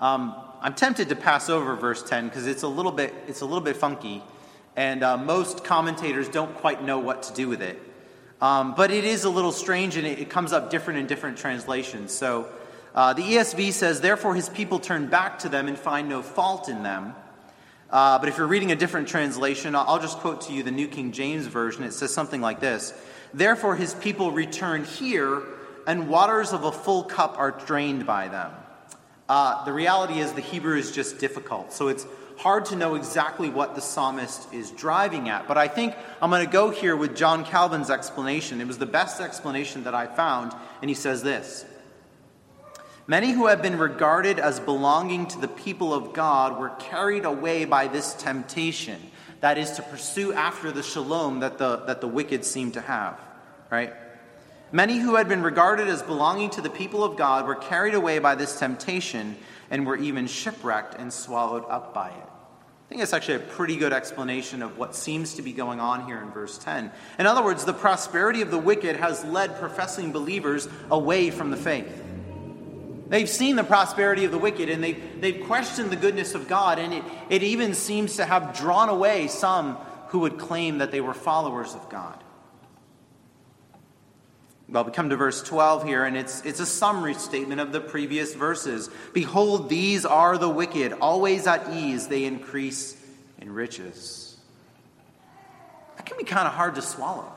Um, 0.00 0.36
I'm 0.60 0.74
tempted 0.74 1.08
to 1.08 1.16
pass 1.16 1.50
over 1.50 1.74
verse 1.74 2.00
10 2.04 2.28
because 2.28 2.46
it's 2.46 2.62
a 2.62 2.68
little 2.68 2.92
bit 2.92 3.12
it's 3.26 3.40
a 3.40 3.44
little 3.44 3.60
bit 3.60 3.76
funky, 3.76 4.22
and 4.76 5.02
uh, 5.02 5.16
most 5.16 5.64
commentators 5.64 6.28
don't 6.28 6.54
quite 6.54 6.84
know 6.84 7.00
what 7.00 7.24
to 7.24 7.34
do 7.34 7.48
with 7.48 7.60
it. 7.60 7.80
Um, 8.40 8.76
but 8.76 8.92
it 8.92 9.04
is 9.04 9.24
a 9.24 9.30
little 9.30 9.50
strange, 9.50 9.96
and 9.96 10.06
it, 10.06 10.20
it, 10.20 10.30
comes 10.30 10.52
up 10.52 10.70
different 10.70 11.00
in 11.00 11.06
different 11.08 11.38
translations. 11.38 12.12
So 12.12 12.48
uh, 12.94 13.14
the 13.14 13.22
ESV 13.22 13.72
says, 13.72 14.00
"Therefore 14.00 14.36
his 14.36 14.48
people 14.48 14.78
turn 14.78 15.08
back 15.08 15.40
to 15.40 15.48
them 15.48 15.66
and 15.66 15.76
find 15.76 16.08
no 16.08 16.22
fault 16.22 16.68
in 16.68 16.84
them." 16.84 17.16
Uh, 17.92 18.18
but 18.18 18.28
if 18.30 18.38
you're 18.38 18.46
reading 18.46 18.72
a 18.72 18.76
different 18.76 19.06
translation, 19.06 19.76
I'll 19.76 20.00
just 20.00 20.18
quote 20.18 20.40
to 20.42 20.52
you 20.54 20.62
the 20.62 20.70
New 20.70 20.88
King 20.88 21.12
James 21.12 21.46
Version. 21.46 21.84
It 21.84 21.92
says 21.92 22.12
something 22.12 22.40
like 22.40 22.58
this 22.58 22.94
Therefore, 23.34 23.76
his 23.76 23.94
people 23.94 24.32
return 24.32 24.84
here 24.84 25.42
and 25.86 26.08
waters 26.08 26.52
of 26.52 26.64
a 26.64 26.72
full 26.72 27.04
cup 27.04 27.38
are 27.38 27.50
drained 27.50 28.06
by 28.06 28.28
them. 28.28 28.50
Uh, 29.28 29.64
the 29.64 29.72
reality 29.72 30.20
is 30.20 30.32
the 30.32 30.40
Hebrew 30.40 30.76
is 30.76 30.92
just 30.92 31.18
difficult, 31.18 31.72
so 31.72 31.88
it's 31.88 32.06
hard 32.38 32.64
to 32.66 32.76
know 32.76 32.94
exactly 32.94 33.50
what 33.50 33.74
the 33.74 33.80
psalmist 33.80 34.52
is 34.52 34.70
driving 34.70 35.28
at. 35.28 35.46
But 35.46 35.58
I 35.58 35.68
think 35.68 35.94
I'm 36.20 36.30
going 36.30 36.44
to 36.44 36.50
go 36.50 36.70
here 36.70 36.96
with 36.96 37.14
John 37.14 37.44
Calvin's 37.44 37.90
explanation. 37.90 38.60
It 38.60 38.66
was 38.66 38.78
the 38.78 38.86
best 38.86 39.20
explanation 39.20 39.84
that 39.84 39.94
I 39.94 40.06
found, 40.06 40.52
and 40.80 40.90
he 40.90 40.94
says 40.94 41.22
this 41.22 41.66
Many 43.06 43.32
who 43.32 43.46
have 43.46 43.62
been 43.62 43.78
regarded 43.78 44.38
as 44.38 44.60
belonging 44.60 45.26
to 45.28 45.40
the 45.40 45.48
people 45.48 45.92
of 45.92 46.12
God 46.12 46.60
were 46.60 46.70
carried 46.78 47.24
away 47.24 47.64
by 47.64 47.88
this 47.88 48.14
temptation, 48.14 49.00
that 49.40 49.58
is, 49.58 49.72
to 49.72 49.82
pursue 49.82 50.32
after 50.32 50.70
the 50.70 50.84
shalom 50.84 51.40
that 51.40 51.58
the, 51.58 51.78
that 51.86 52.00
the 52.00 52.06
wicked 52.06 52.44
seem 52.44 52.70
to 52.72 52.80
have, 52.80 53.18
right? 53.70 53.92
Many 54.70 54.98
who 54.98 55.16
had 55.16 55.28
been 55.28 55.42
regarded 55.42 55.88
as 55.88 56.00
belonging 56.00 56.50
to 56.50 56.60
the 56.60 56.70
people 56.70 57.02
of 57.02 57.16
God 57.16 57.46
were 57.46 57.56
carried 57.56 57.94
away 57.94 58.20
by 58.20 58.36
this 58.36 58.58
temptation 58.58 59.36
and 59.68 59.84
were 59.84 59.96
even 59.96 60.28
shipwrecked 60.28 60.94
and 60.94 61.12
swallowed 61.12 61.64
up 61.68 61.92
by 61.92 62.08
it. 62.08 62.14
I 62.14 62.88
think 62.88 63.02
it's 63.02 63.12
actually 63.12 63.36
a 63.36 63.40
pretty 63.40 63.76
good 63.76 63.92
explanation 63.92 64.62
of 64.62 64.78
what 64.78 64.94
seems 64.94 65.34
to 65.34 65.42
be 65.42 65.52
going 65.52 65.80
on 65.80 66.06
here 66.06 66.20
in 66.20 66.30
verse 66.30 66.56
10. 66.58 66.92
In 67.18 67.26
other 67.26 67.42
words, 67.42 67.64
the 67.64 67.72
prosperity 67.72 68.42
of 68.42 68.50
the 68.50 68.58
wicked 68.58 68.96
has 68.96 69.24
led 69.24 69.58
professing 69.58 70.12
believers 70.12 70.68
away 70.90 71.30
from 71.30 71.50
the 71.50 71.56
faith. 71.56 72.11
They've 73.12 73.28
seen 73.28 73.56
the 73.56 73.64
prosperity 73.64 74.24
of 74.24 74.30
the 74.30 74.38
wicked 74.38 74.70
and 74.70 74.82
they've, 74.82 75.20
they've 75.20 75.44
questioned 75.44 75.90
the 75.90 75.96
goodness 75.96 76.34
of 76.34 76.48
God, 76.48 76.78
and 76.78 76.94
it, 76.94 77.04
it 77.28 77.42
even 77.42 77.74
seems 77.74 78.16
to 78.16 78.24
have 78.24 78.56
drawn 78.56 78.88
away 78.88 79.28
some 79.28 79.74
who 80.08 80.20
would 80.20 80.38
claim 80.38 80.78
that 80.78 80.92
they 80.92 81.02
were 81.02 81.12
followers 81.12 81.74
of 81.74 81.90
God. 81.90 82.24
Well, 84.66 84.84
we 84.84 84.92
come 84.92 85.10
to 85.10 85.16
verse 85.16 85.42
12 85.42 85.84
here, 85.84 86.06
and 86.06 86.16
it's, 86.16 86.40
it's 86.46 86.58
a 86.58 86.64
summary 86.64 87.12
statement 87.12 87.60
of 87.60 87.70
the 87.70 87.82
previous 87.82 88.32
verses. 88.32 88.88
Behold, 89.12 89.68
these 89.68 90.06
are 90.06 90.38
the 90.38 90.48
wicked, 90.48 90.94
always 90.94 91.46
at 91.46 91.70
ease, 91.74 92.08
they 92.08 92.24
increase 92.24 92.96
in 93.38 93.52
riches. 93.52 94.38
That 95.98 96.06
can 96.06 96.16
be 96.16 96.24
kind 96.24 96.48
of 96.48 96.54
hard 96.54 96.76
to 96.76 96.82
swallow, 96.82 97.30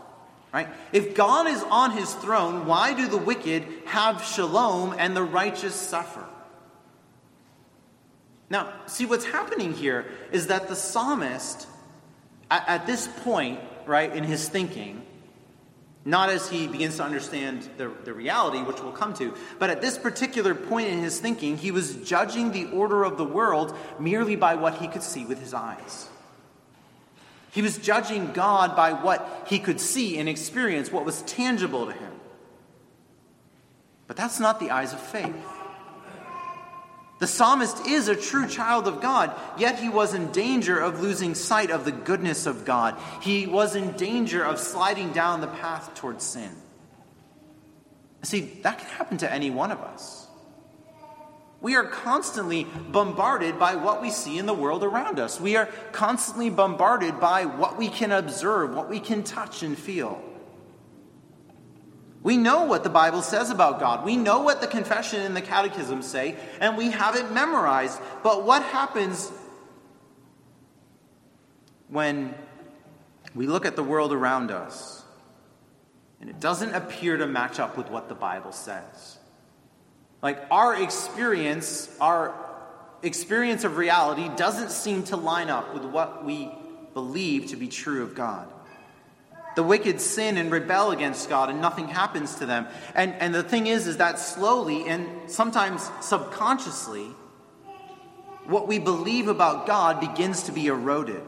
right? 0.56 0.70
If 0.94 1.16
God 1.16 1.48
is 1.48 1.62
on 1.64 1.92
his 1.92 2.14
throne, 2.14 2.66
why 2.66 2.94
do 2.94 3.10
the 3.10 3.18
wicked 3.18 3.66
have 3.88 4.24
shalom 4.24 4.96
and 4.98 5.14
the 5.14 5.22
righteous 5.22 5.76
suffer? 5.76 6.26
Now, 8.50 8.72
see, 8.86 9.06
what's 9.06 9.26
happening 9.26 9.74
here 9.74 10.06
is 10.32 10.48
that 10.48 10.70
the 10.70 10.76
psalmist, 10.78 11.68
at, 12.50 12.70
at 12.70 12.88
this 12.88 13.06
point, 13.24 13.60
right, 13.86 14.16
in 14.16 14.24
his 14.24 14.48
thinking, 14.48 15.06
not 16.06 16.30
as 16.30 16.50
he 16.50 16.68
begins 16.68 16.96
to 16.98 17.04
understand 17.04 17.68
the, 17.76 17.92
the 18.06 18.14
reality, 18.14 18.62
which 18.62 18.82
we'll 18.82 18.94
come 18.94 19.14
to, 19.16 19.34
but 19.60 19.70
at 19.70 19.82
this 19.82 19.98
particular 19.98 20.56
point 20.56 20.88
in 20.88 21.00
his 21.00 21.20
thinking, 21.20 21.58
he 21.58 21.72
was 21.72 21.98
judging 21.98 22.54
the 22.54 22.68
order 22.68 23.04
of 23.04 23.18
the 23.18 23.26
world 23.26 23.76
merely 24.00 24.38
by 24.38 24.56
what 24.56 24.76
he 24.76 24.88
could 24.88 25.04
see 25.04 25.26
with 25.26 25.42
his 25.42 25.54
eyes. 25.54 26.08
He 27.56 27.62
was 27.62 27.78
judging 27.78 28.34
God 28.34 28.76
by 28.76 28.92
what 28.92 29.46
he 29.48 29.60
could 29.60 29.80
see 29.80 30.18
and 30.18 30.28
experience, 30.28 30.92
what 30.92 31.06
was 31.06 31.22
tangible 31.22 31.86
to 31.86 31.94
him. 31.94 32.12
But 34.08 34.18
that's 34.18 34.42
not 34.42 34.60
the 34.60 34.72
eyes 34.72 34.92
of 34.92 35.00
faith. 35.00 35.34
The 37.20 37.28
psalmist 37.28 37.88
is 37.88 38.10
a 38.10 38.16
true 38.16 38.50
child 38.50 38.90
of 38.90 39.00
God, 39.00 39.34
yet 39.58 39.80
he 39.80 39.88
was 39.88 40.14
in 40.14 40.34
danger 40.34 40.78
of 40.78 41.00
losing 41.00 41.34
sight 41.34 41.72
of 41.72 41.86
the 41.86 41.94
goodness 41.94 42.46
of 42.46 42.66
God. 42.66 43.00
He 43.22 43.48
was 43.48 43.78
in 43.78 43.94
danger 43.94 44.44
of 44.44 44.60
sliding 44.60 45.14
down 45.14 45.40
the 45.40 45.48
path 45.48 45.96
towards 45.96 46.26
sin. 46.26 46.52
See, 48.24 48.42
that 48.64 48.80
can 48.80 48.90
happen 48.90 49.18
to 49.20 49.32
any 49.32 49.50
one 49.50 49.72
of 49.72 49.80
us. 49.80 50.25
We 51.66 51.74
are 51.74 51.84
constantly 51.84 52.68
bombarded 52.92 53.58
by 53.58 53.76
what 53.76 54.00
we 54.00 54.12
see 54.12 54.38
in 54.38 54.46
the 54.46 54.54
world 54.54 54.84
around 54.84 55.18
us. 55.18 55.42
We 55.42 55.56
are 55.56 55.66
constantly 55.92 56.52
bombarded 56.52 57.20
by 57.20 57.46
what 57.46 57.76
we 57.76 57.88
can 57.88 58.12
observe, 58.12 58.76
what 58.76 58.88
we 58.88 59.00
can 59.00 59.24
touch 59.24 59.64
and 59.64 59.76
feel. 59.76 60.22
We 62.22 62.38
know 62.38 62.66
what 62.66 62.84
the 62.84 62.92
Bible 62.92 63.24
says 63.24 63.50
about 63.50 63.80
God. 63.80 64.06
We 64.06 64.16
know 64.16 64.42
what 64.42 64.62
the 64.62 64.68
confession 64.68 65.22
and 65.22 65.36
the 65.36 65.42
catechism 65.42 66.04
say, 66.04 66.36
and 66.60 66.78
we 66.78 66.92
have 66.92 67.16
it 67.16 67.32
memorized. 67.32 68.00
But 68.22 68.46
what 68.46 68.62
happens 68.62 69.32
when 71.88 72.36
we 73.34 73.48
look 73.48 73.66
at 73.66 73.76
the 73.76 73.84
world 73.84 74.14
around 74.14 74.52
us 74.52 75.04
and 76.22 76.30
it 76.30 76.40
doesn't 76.40 76.76
appear 76.76 77.18
to 77.18 77.26
match 77.26 77.60
up 77.60 77.76
with 77.76 77.90
what 77.90 78.08
the 78.08 78.14
Bible 78.14 78.52
says? 78.52 79.18
Like 80.22 80.44
our 80.50 80.82
experience, 80.82 81.96
our 82.00 82.34
experience 83.04 83.64
of 83.64 83.78
reality 83.78 84.30
doesn't 84.36 84.72
seem 84.72 85.04
to 85.04 85.16
line 85.16 85.50
up 85.50 85.74
with 85.74 85.84
what 85.86 86.26
we 86.26 86.52
believe 86.94 87.48
to 87.48 87.56
be 87.56 87.68
true 87.68 88.04
of 88.04 88.16
God. 88.16 88.52
The 89.56 89.64
wicked 89.64 90.02
sin 90.02 90.38
and 90.38 90.52
rebel 90.52 90.92
against 90.92 91.30
God, 91.30 91.50
and 91.50 91.62
nothing 91.62 91.88
happens 91.88 92.36
to 92.36 92.46
them. 92.46 92.68
And, 92.94 93.14
and 93.14 93.34
the 93.34 93.44
thing 93.44 93.68
is, 93.68 93.88
is 93.88 93.98
that 93.98 94.20
slowly 94.20 94.88
and 94.88 95.30
sometimes 95.32 95.90
subconsciously, 96.02 97.08
what 98.46 98.68
we 98.68 98.80
believe 98.80 99.28
about 99.28 99.66
God 99.66 100.00
begins 100.00 100.44
to 100.44 100.52
be 100.52 100.68
eroded. 100.68 101.22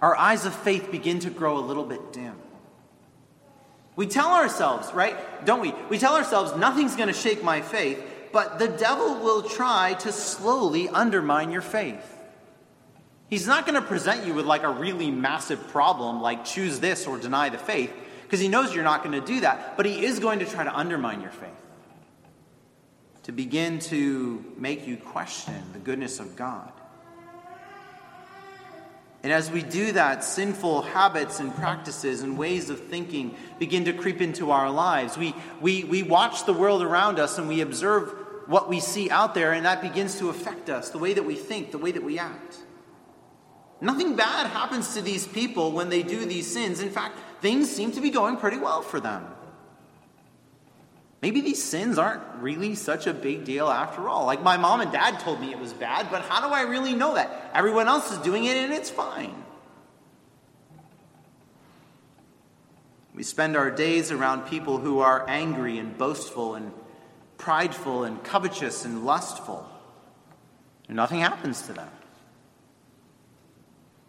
Our 0.00 0.16
eyes 0.16 0.46
of 0.46 0.54
faith 0.54 0.90
begin 0.90 1.20
to 1.20 1.30
grow 1.30 1.58
a 1.58 1.60
little 1.60 1.84
bit 1.84 2.12
dim. 2.12 2.34
We 3.94 4.06
tell 4.06 4.32
ourselves, 4.32 4.92
right? 4.94 5.44
Don't 5.44 5.60
we? 5.60 5.74
We 5.90 5.98
tell 5.98 6.14
ourselves, 6.14 6.56
nothing's 6.56 6.96
going 6.96 7.08
to 7.08 7.14
shake 7.14 7.44
my 7.44 7.60
faith, 7.60 8.02
but 8.32 8.58
the 8.58 8.68
devil 8.68 9.16
will 9.16 9.42
try 9.42 9.94
to 10.00 10.12
slowly 10.12 10.88
undermine 10.88 11.50
your 11.50 11.60
faith. 11.60 12.08
He's 13.28 13.46
not 13.46 13.66
going 13.66 13.80
to 13.80 13.86
present 13.86 14.26
you 14.26 14.34
with 14.34 14.46
like 14.46 14.62
a 14.62 14.70
really 14.70 15.10
massive 15.10 15.68
problem, 15.68 16.20
like 16.22 16.44
choose 16.44 16.80
this 16.80 17.06
or 17.06 17.18
deny 17.18 17.48
the 17.48 17.58
faith, 17.58 17.92
because 18.22 18.40
he 18.40 18.48
knows 18.48 18.74
you're 18.74 18.84
not 18.84 19.04
going 19.04 19.18
to 19.18 19.26
do 19.26 19.40
that, 19.40 19.76
but 19.76 19.86
he 19.86 20.04
is 20.04 20.18
going 20.18 20.38
to 20.38 20.46
try 20.46 20.64
to 20.64 20.74
undermine 20.74 21.20
your 21.20 21.30
faith. 21.30 21.50
To 23.24 23.32
begin 23.32 23.78
to 23.80 24.44
make 24.56 24.86
you 24.86 24.96
question 24.96 25.62
the 25.72 25.78
goodness 25.78 26.18
of 26.18 26.34
God. 26.34 26.72
And 29.22 29.32
as 29.32 29.50
we 29.50 29.62
do 29.62 29.92
that, 29.92 30.24
sinful 30.24 30.82
habits 30.82 31.38
and 31.38 31.54
practices 31.54 32.22
and 32.22 32.36
ways 32.36 32.70
of 32.70 32.80
thinking 32.80 33.36
begin 33.58 33.84
to 33.84 33.92
creep 33.92 34.20
into 34.20 34.50
our 34.50 34.68
lives. 34.68 35.16
We, 35.16 35.34
we, 35.60 35.84
we 35.84 36.02
watch 36.02 36.44
the 36.44 36.52
world 36.52 36.82
around 36.82 37.20
us 37.20 37.38
and 37.38 37.46
we 37.46 37.60
observe 37.60 38.12
what 38.48 38.68
we 38.68 38.80
see 38.80 39.08
out 39.08 39.34
there, 39.34 39.52
and 39.52 39.64
that 39.64 39.80
begins 39.80 40.18
to 40.18 40.28
affect 40.28 40.68
us 40.68 40.90
the 40.90 40.98
way 40.98 41.14
that 41.14 41.22
we 41.22 41.36
think, 41.36 41.70
the 41.70 41.78
way 41.78 41.92
that 41.92 42.02
we 42.02 42.18
act. 42.18 42.56
Nothing 43.80 44.16
bad 44.16 44.48
happens 44.48 44.94
to 44.94 45.02
these 45.02 45.26
people 45.26 45.72
when 45.72 45.88
they 45.88 46.02
do 46.02 46.24
these 46.24 46.52
sins. 46.52 46.80
In 46.80 46.90
fact, 46.90 47.18
things 47.40 47.70
seem 47.70 47.92
to 47.92 48.00
be 48.00 48.10
going 48.10 48.36
pretty 48.36 48.58
well 48.58 48.82
for 48.82 48.98
them. 48.98 49.26
Maybe 51.22 51.40
these 51.40 51.62
sins 51.62 51.98
aren't 51.98 52.22
really 52.40 52.74
such 52.74 53.06
a 53.06 53.14
big 53.14 53.44
deal 53.44 53.68
after 53.68 54.08
all. 54.08 54.26
Like 54.26 54.42
my 54.42 54.56
mom 54.56 54.80
and 54.80 54.90
dad 54.90 55.20
told 55.20 55.40
me 55.40 55.52
it 55.52 55.58
was 55.58 55.72
bad, 55.72 56.10
but 56.10 56.22
how 56.22 56.46
do 56.46 56.52
I 56.52 56.62
really 56.62 56.94
know 56.94 57.14
that? 57.14 57.52
Everyone 57.54 57.86
else 57.86 58.10
is 58.10 58.18
doing 58.18 58.44
it 58.44 58.56
and 58.56 58.72
it's 58.72 58.90
fine. 58.90 59.32
We 63.14 63.22
spend 63.22 63.56
our 63.56 63.70
days 63.70 64.10
around 64.10 64.48
people 64.48 64.78
who 64.78 64.98
are 64.98 65.24
angry 65.28 65.78
and 65.78 65.96
boastful 65.96 66.56
and 66.56 66.72
prideful 67.38 68.02
and 68.02 68.22
covetous 68.24 68.84
and 68.84 69.04
lustful. 69.04 69.68
And 70.88 70.96
nothing 70.96 71.20
happens 71.20 71.62
to 71.62 71.72
them. 71.72 71.90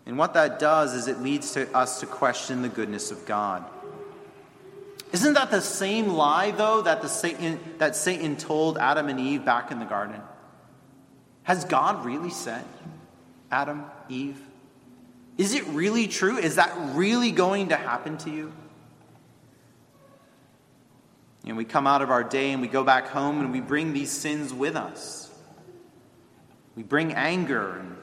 And 0.07 0.17
what 0.17 0.33
that 0.33 0.57
does 0.57 0.95
is 0.95 1.07
it 1.07 1.21
leads 1.21 1.53
to 1.53 1.71
us 1.77 1.99
to 1.99 2.07
question 2.07 2.63
the 2.63 2.69
goodness 2.69 3.11
of 3.11 3.25
God. 3.27 3.63
Isn't 5.13 5.35
that 5.35 5.51
the 5.51 5.61
same 5.61 6.07
lie, 6.07 6.51
though, 6.51 6.81
that, 6.81 7.03
the 7.03 7.07
Satan, 7.07 7.59
that 7.77 7.95
Satan 7.95 8.35
told 8.35 8.79
Adam 8.79 9.09
and 9.09 9.19
Eve 9.19 9.45
back 9.45 9.69
in 9.71 9.77
the 9.77 9.85
garden? 9.85 10.19
Has 11.43 11.65
God 11.65 12.03
really 12.03 12.31
said, 12.31 12.65
Adam, 13.51 13.85
Eve? 14.09 14.41
Is 15.37 15.53
it 15.53 15.65
really 15.67 16.07
true? 16.07 16.37
Is 16.37 16.55
that 16.55 16.73
really 16.95 17.31
going 17.31 17.69
to 17.69 17.75
happen 17.75 18.17
to 18.19 18.31
you? 18.31 18.51
And 21.45 21.57
we 21.57 21.65
come 21.65 21.85
out 21.85 22.01
of 22.01 22.09
our 22.09 22.23
day 22.23 22.51
and 22.51 22.61
we 22.61 22.67
go 22.67 22.83
back 22.83 23.07
home 23.07 23.39
and 23.39 23.51
we 23.51 23.61
bring 23.61 23.93
these 23.93 24.11
sins 24.11 24.51
with 24.51 24.75
us. 24.75 25.29
We 26.75 26.81
bring 26.81 27.13
anger 27.13 27.77
and 27.77 27.97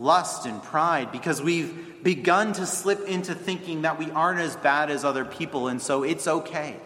lust 0.00 0.46
and 0.46 0.60
pride 0.60 1.12
because 1.12 1.40
we've 1.40 1.91
begun 2.02 2.52
to 2.54 2.66
slip 2.66 3.06
into 3.08 3.34
thinking 3.34 3.82
that 3.82 3.98
we 3.98 4.10
aren't 4.10 4.40
as 4.40 4.56
bad 4.56 4.90
as 4.90 5.04
other 5.04 5.24
people 5.24 5.68
and 5.68 5.80
so 5.80 6.02
it's 6.02 6.26
okay. 6.26 6.76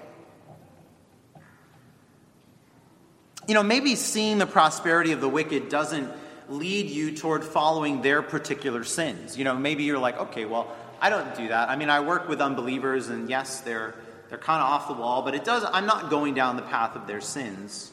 You 3.48 3.54
know, 3.54 3.62
maybe 3.62 3.94
seeing 3.94 4.38
the 4.38 4.46
prosperity 4.46 5.12
of 5.12 5.20
the 5.20 5.28
wicked 5.28 5.68
doesn't 5.68 6.10
lead 6.48 6.90
you 6.90 7.14
toward 7.16 7.44
following 7.44 8.02
their 8.02 8.22
particular 8.22 8.84
sins. 8.84 9.38
You 9.38 9.44
know, 9.44 9.54
maybe 9.54 9.84
you're 9.84 9.98
like, 9.98 10.18
okay, 10.18 10.44
well, 10.44 10.74
I 11.00 11.10
don't 11.10 11.34
do 11.36 11.48
that. 11.48 11.68
I 11.68 11.76
mean, 11.76 11.90
I 11.90 12.00
work 12.00 12.28
with 12.28 12.40
unbelievers 12.40 13.08
and 13.08 13.30
yes, 13.30 13.60
they're 13.60 13.94
they're 14.28 14.38
kind 14.38 14.60
of 14.60 14.68
off 14.68 14.88
the 14.88 14.94
wall, 14.94 15.22
but 15.22 15.34
it 15.34 15.44
does 15.44 15.64
I'm 15.64 15.86
not 15.86 16.10
going 16.10 16.34
down 16.34 16.56
the 16.56 16.62
path 16.62 16.96
of 16.96 17.06
their 17.06 17.20
sins. 17.20 17.92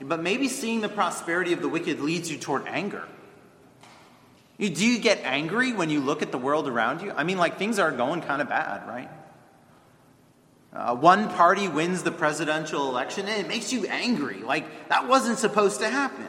But 0.00 0.22
maybe 0.22 0.48
seeing 0.48 0.80
the 0.80 0.88
prosperity 0.88 1.52
of 1.52 1.62
the 1.62 1.68
wicked 1.68 2.00
leads 2.00 2.30
you 2.30 2.38
toward 2.38 2.66
anger. 2.66 3.06
Do 4.58 4.86
you 4.86 4.98
get 4.98 5.20
angry 5.22 5.72
when 5.72 5.90
you 5.90 6.00
look 6.00 6.22
at 6.22 6.32
the 6.32 6.38
world 6.38 6.66
around 6.66 7.02
you? 7.02 7.12
I 7.14 7.24
mean, 7.24 7.36
like 7.36 7.58
things 7.58 7.78
are 7.78 7.92
going 7.92 8.22
kind 8.22 8.40
of 8.40 8.48
bad, 8.48 8.88
right? 8.88 9.10
Uh, 10.72 10.94
one 10.94 11.28
party 11.30 11.68
wins 11.68 12.02
the 12.02 12.12
presidential 12.12 12.88
election 12.88 13.26
and 13.26 13.40
it 13.40 13.48
makes 13.48 13.72
you 13.72 13.86
angry. 13.86 14.42
Like 14.42 14.88
that 14.88 15.08
wasn't 15.08 15.38
supposed 15.38 15.80
to 15.80 15.88
happen. 15.88 16.26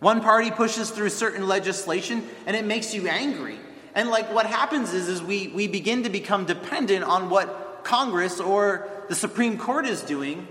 One 0.00 0.20
party 0.20 0.50
pushes 0.50 0.90
through 0.90 1.10
certain 1.10 1.48
legislation 1.48 2.26
and 2.46 2.56
it 2.56 2.64
makes 2.64 2.94
you 2.94 3.08
angry. 3.08 3.58
And 3.94 4.10
like 4.10 4.32
what 4.32 4.46
happens 4.46 4.92
is, 4.92 5.08
is 5.08 5.22
we, 5.22 5.48
we 5.48 5.66
begin 5.66 6.02
to 6.02 6.10
become 6.10 6.44
dependent 6.44 7.04
on 7.04 7.30
what 7.30 7.84
Congress 7.84 8.40
or 8.40 8.88
the 9.08 9.14
Supreme 9.14 9.56
Court 9.56 9.86
is 9.86 10.02
doing. 10.02 10.46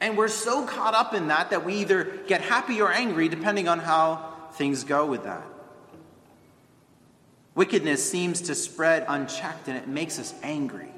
And 0.00 0.16
we're 0.16 0.28
so 0.28 0.66
caught 0.66 0.94
up 0.94 1.12
in 1.12 1.28
that 1.28 1.50
that 1.50 1.64
we 1.64 1.74
either 1.76 2.04
get 2.26 2.40
happy 2.40 2.80
or 2.80 2.90
angry 2.90 3.28
depending 3.28 3.68
on 3.68 3.78
how 3.78 4.31
things 4.54 4.84
go 4.84 5.06
with 5.06 5.24
that. 5.24 5.44
Wickedness 7.54 8.08
seems 8.08 8.40
to 8.42 8.54
spread 8.54 9.04
unchecked 9.08 9.68
and 9.68 9.76
it 9.76 9.86
makes 9.86 10.18
us 10.18 10.34
angry. 10.42 10.88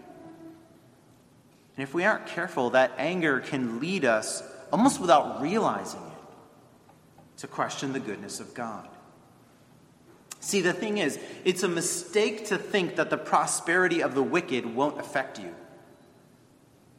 And 1.77 1.83
if 1.83 1.93
we 1.93 2.05
aren't 2.05 2.27
careful, 2.27 2.71
that 2.71 2.93
anger 2.97 3.40
can 3.40 3.81
lead 3.81 4.05
us, 4.05 4.43
almost 4.73 5.01
without 5.01 5.43
realizing 5.43 6.01
it, 6.01 7.38
to 7.38 7.49
question 7.49 7.93
the 7.93 8.01
goodness 8.01 8.38
of 8.38 8.55
God. 8.55 8.88
See, 10.38 10.61
the 10.61 10.73
thing 10.73 10.99
is, 10.99 11.19
it's 11.45 11.62
a 11.62 11.69
mistake 11.69 12.47
to 12.49 12.59
think 12.59 12.97
that 12.97 13.11
the 13.11 13.17
prosperity 13.17 14.03
of 14.03 14.14
the 14.14 14.23
wicked 14.23 14.67
won't 14.77 15.01
affect 15.01 15.40
you. 15.40 15.53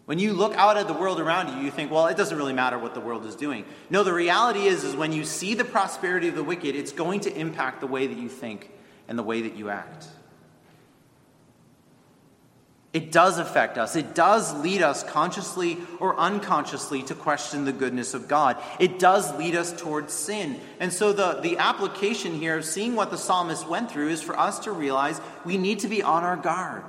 When 0.06 0.20
you 0.20 0.34
look 0.34 0.54
out 0.56 0.78
at 0.78 0.88
the 0.88 0.94
world 0.94 1.20
around 1.20 1.58
you, 1.58 1.66
you 1.66 1.72
think, 1.72 1.92
well, 1.92 2.06
it 2.08 2.16
doesn't 2.16 2.38
really 2.38 2.54
matter 2.54 2.78
what 2.78 2.94
the 2.94 3.00
world 3.00 3.26
is 3.26 3.36
doing. 3.36 3.66
No, 3.90 4.04
the 4.04 4.14
reality 4.14 4.66
is, 4.68 4.84
is 4.84 4.96
when 4.96 5.12
you 5.12 5.26
see 5.26 5.56
the 5.56 5.66
prosperity 5.66 6.28
of 6.28 6.36
the 6.36 6.44
wicked, 6.44 6.76
it's 6.76 6.92
going 6.92 7.22
to 7.22 7.36
impact 7.36 7.82
the 7.82 7.88
way 7.88 8.06
that 8.06 8.18
you 8.18 8.30
think 8.30 8.70
and 9.08 9.18
the 9.18 9.24
way 9.24 9.42
that 9.42 9.56
you 9.56 9.70
act. 9.70 10.08
It 12.94 13.12
does 13.12 13.40
affect 13.40 13.78
us. 13.78 13.98
It 13.98 14.16
does 14.16 14.54
lead 14.62 14.82
us 14.82 15.04
consciously 15.04 15.80
or 16.00 16.18
unconsciously 16.18 17.04
to 17.04 17.16
question 17.16 17.66
the 17.66 17.74
goodness 17.74 18.14
of 18.14 18.30
God. 18.30 18.56
It 18.80 19.00
does 19.00 19.36
lead 19.38 19.54
us 19.54 19.74
towards 19.74 20.14
sin. 20.14 20.62
And 20.80 20.94
so, 20.94 21.12
the, 21.12 21.42
the 21.42 21.58
application 21.58 22.40
here 22.40 22.58
of 22.58 22.64
seeing 22.64 22.96
what 22.96 23.12
the 23.12 23.18
psalmist 23.18 23.68
went 23.68 23.92
through 23.92 24.10
is 24.10 24.22
for 24.22 24.40
us 24.40 24.60
to 24.60 24.72
realize 24.72 25.20
we 25.44 25.58
need 25.58 25.80
to 25.80 25.90
be 25.90 26.04
on 26.04 26.24
our 26.24 26.38
guard. 26.38 26.86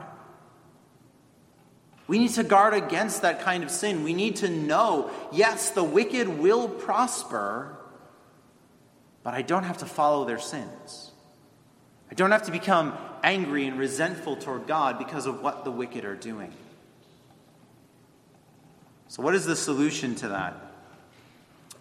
We 2.06 2.18
need 2.18 2.30
to 2.32 2.44
guard 2.44 2.74
against 2.74 3.22
that 3.22 3.40
kind 3.40 3.64
of 3.64 3.70
sin. 3.70 4.04
We 4.04 4.14
need 4.14 4.36
to 4.36 4.48
know 4.48 5.10
yes, 5.32 5.70
the 5.70 5.82
wicked 5.82 6.28
will 6.28 6.68
prosper, 6.68 7.76
but 9.22 9.34
I 9.34 9.42
don't 9.42 9.64
have 9.64 9.78
to 9.78 9.86
follow 9.86 10.24
their 10.24 10.38
sins. 10.38 11.10
I 12.10 12.14
don't 12.14 12.30
have 12.30 12.44
to 12.44 12.52
become 12.52 12.96
angry 13.24 13.66
and 13.66 13.78
resentful 13.78 14.36
toward 14.36 14.68
God 14.68 14.98
because 14.98 15.26
of 15.26 15.42
what 15.42 15.64
the 15.64 15.72
wicked 15.72 16.04
are 16.04 16.14
doing. 16.14 16.52
So, 19.08 19.22
what 19.22 19.34
is 19.34 19.44
the 19.44 19.56
solution 19.56 20.14
to 20.16 20.28
that? 20.28 20.54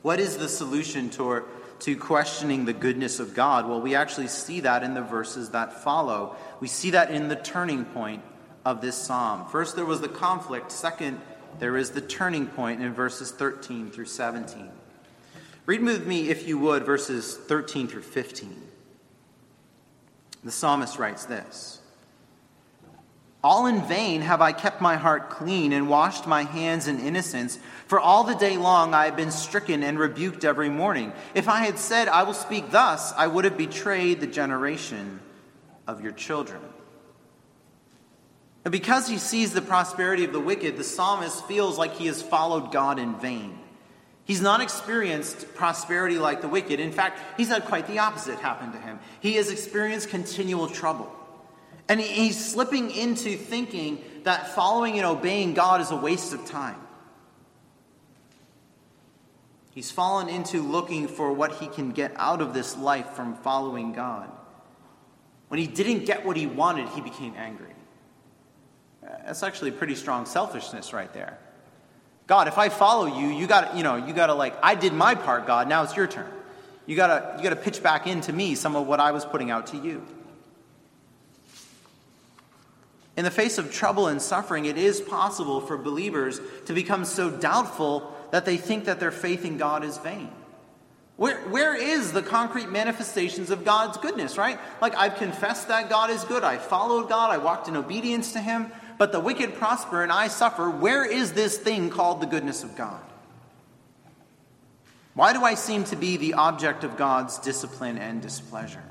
What 0.01 0.19
is 0.19 0.37
the 0.37 0.49
solution 0.49 1.09
to, 1.11 1.43
to 1.79 1.95
questioning 1.97 2.65
the 2.65 2.73
goodness 2.73 3.19
of 3.19 3.33
God? 3.33 3.67
Well, 3.67 3.81
we 3.81 3.95
actually 3.95 4.27
see 4.27 4.61
that 4.61 4.83
in 4.83 4.93
the 4.93 5.01
verses 5.01 5.49
that 5.49 5.83
follow. 5.83 6.35
We 6.59 6.67
see 6.67 6.91
that 6.91 7.11
in 7.11 7.27
the 7.27 7.35
turning 7.35 7.85
point 7.85 8.23
of 8.65 8.81
this 8.81 8.97
psalm. 8.97 9.47
First, 9.47 9.75
there 9.75 9.85
was 9.85 10.01
the 10.01 10.09
conflict. 10.09 10.71
Second, 10.71 11.21
there 11.59 11.77
is 11.77 11.91
the 11.91 12.01
turning 12.01 12.47
point 12.47 12.81
in 12.81 12.93
verses 12.93 13.31
13 13.31 13.91
through 13.91 14.05
17. 14.05 14.69
Read 15.67 15.83
with 15.83 16.05
me, 16.05 16.29
if 16.29 16.47
you 16.47 16.57
would, 16.57 16.83
verses 16.83 17.37
13 17.37 17.87
through 17.87 18.01
15. 18.01 18.63
The 20.43 20.51
psalmist 20.51 20.99
writes 20.99 21.25
this 21.25 21.79
All 23.43 23.67
in 23.67 23.81
vain 23.83 24.21
have 24.21 24.41
I 24.41 24.51
kept 24.51 24.81
my 24.81 24.95
heart 24.95 25.29
clean 25.29 25.71
and 25.71 25.87
washed 25.87 26.27
my 26.27 26.43
hands 26.43 26.87
in 26.87 26.99
innocence, 26.99 27.57
for 27.87 27.99
all 27.99 28.23
the 28.23 28.35
day 28.35 28.57
long 28.57 28.93
I 28.93 29.05
have 29.05 29.15
been 29.15 29.31
stricken 29.31 29.83
and 29.83 29.97
rebuked 29.97 30.43
every 30.43 30.69
morning. 30.69 31.13
If 31.33 31.47
I 31.47 31.65
had 31.65 31.79
said, 31.79 32.07
I 32.07 32.23
will 32.23 32.33
speak 32.33 32.71
thus, 32.71 33.13
I 33.13 33.27
would 33.27 33.45
have 33.45 33.57
betrayed 33.57 34.19
the 34.19 34.27
generation 34.27 35.19
of 35.87 36.01
your 36.01 36.11
children. 36.11 36.61
And 38.65 38.71
because 38.71 39.07
he 39.07 39.19
sees 39.19 39.53
the 39.53 39.61
prosperity 39.61 40.25
of 40.25 40.33
the 40.33 40.39
wicked, 40.39 40.75
the 40.75 40.83
psalmist 40.83 41.45
feels 41.47 41.77
like 41.77 41.93
he 41.93 42.07
has 42.07 42.21
followed 42.21 42.71
God 42.71 42.97
in 42.97 43.15
vain. 43.19 43.59
He's 44.25 44.41
not 44.41 44.59
experienced 44.59 45.53
prosperity 45.53 46.17
like 46.17 46.41
the 46.41 46.47
wicked. 46.47 46.79
In 46.79 46.91
fact, 46.91 47.19
he's 47.37 47.49
had 47.49 47.65
quite 47.65 47.85
the 47.87 47.99
opposite 47.99 48.39
happen 48.39 48.71
to 48.71 48.79
him. 48.79 48.99
He 49.19 49.35
has 49.35 49.51
experienced 49.51 50.09
continual 50.09 50.67
trouble. 50.67 51.15
And 51.87 52.01
he's 52.01 52.43
slipping 52.43 52.89
into 52.89 53.37
thinking 53.37 54.03
that 54.23 54.55
following 54.55 54.97
and 54.97 55.05
obeying 55.05 55.53
God 55.53 55.79
is 55.79 55.91
a 55.91 55.95
waste 55.95 56.33
of 56.33 56.43
time. 56.47 56.81
He's 59.75 59.91
fallen 59.91 60.27
into 60.27 60.63
looking 60.63 61.07
for 61.07 61.31
what 61.31 61.57
he 61.57 61.67
can 61.67 61.91
get 61.91 62.13
out 62.15 62.41
of 62.41 62.55
this 62.55 62.75
life 62.75 63.09
from 63.11 63.35
following 63.35 63.93
God. 63.93 64.31
When 65.49 65.59
he 65.59 65.67
didn't 65.67 66.05
get 66.05 66.25
what 66.25 66.35
he 66.35 66.47
wanted, 66.47 66.89
he 66.89 67.01
became 67.01 67.35
angry. 67.37 67.75
That's 69.25 69.43
actually 69.43 69.71
pretty 69.71 69.95
strong 69.95 70.25
selfishness 70.25 70.93
right 70.93 71.11
there. 71.13 71.37
God, 72.27 72.47
if 72.47 72.57
I 72.57 72.69
follow 72.69 73.05
you, 73.05 73.27
you 73.27 73.47
got 73.47 73.75
you 73.75 73.83
know, 73.83 73.95
you 73.95 74.13
got 74.13 74.27
to 74.27 74.33
like 74.33 74.55
I 74.63 74.75
did 74.75 74.93
my 74.93 75.15
part, 75.15 75.45
God, 75.45 75.67
now 75.67 75.83
it's 75.83 75.95
your 75.95 76.07
turn. 76.07 76.31
You 76.85 76.95
got 76.95 77.07
to 77.07 77.37
you 77.37 77.43
got 77.43 77.55
to 77.55 77.61
pitch 77.61 77.83
back 77.83 78.07
into 78.07 78.33
me 78.33 78.55
some 78.55 78.75
of 78.75 78.87
what 78.87 78.99
I 78.99 79.11
was 79.11 79.25
putting 79.25 79.51
out 79.51 79.67
to 79.67 79.77
you. 79.77 80.05
In 83.17 83.23
the 83.23 83.31
face 83.31 83.57
of 83.57 83.71
trouble 83.71 84.07
and 84.07 84.21
suffering, 84.21 84.65
it 84.65 84.77
is 84.77 84.99
possible 84.99 85.61
for 85.61 85.77
believers 85.77 86.41
to 86.65 86.73
become 86.73 87.05
so 87.05 87.29
doubtful 87.29 88.13
that 88.31 88.45
they 88.45 88.57
think 88.57 88.85
that 88.85 88.99
their 88.99 89.11
faith 89.11 89.45
in 89.45 89.57
God 89.57 89.85
is 89.85 89.97
vain. 89.97 90.29
Where, 91.15 91.39
where 91.47 91.73
is 91.73 92.11
the 92.11 92.21
concrete 92.21 92.69
manifestations 92.69 93.49
of 93.49 93.63
God's 93.63 93.97
goodness, 93.97 94.37
right? 94.37 94.59
Like, 94.81 94.95
I've 94.95 95.15
confessed 95.15 95.69
that 95.69 95.89
God 95.89 96.09
is 96.09 96.25
good. 96.25 96.43
I 96.43 96.57
followed 96.57 97.07
God. 97.07 97.31
I 97.31 97.37
walked 97.37 97.69
in 97.69 97.77
obedience 97.77 98.33
to 98.33 98.41
Him 98.41 98.69
but 98.97 99.11
the 99.11 99.19
wicked 99.19 99.55
prosper 99.55 100.03
and 100.03 100.11
I 100.11 100.27
suffer. 100.27 100.69
Where 100.69 101.05
is 101.05 101.33
this 101.33 101.57
thing 101.57 101.89
called 101.89 102.21
the 102.21 102.27
goodness 102.27 102.63
of 102.63 102.75
God? 102.75 103.01
Why 105.13 105.33
do 105.33 105.43
I 105.43 105.53
seem 105.55 105.85
to 105.85 105.95
be 105.95 106.17
the 106.17 106.33
object 106.33 106.83
of 106.83 106.97
God's 106.97 107.39
discipline 107.39 107.97
and 107.97 108.21
displeasure? 108.21 108.83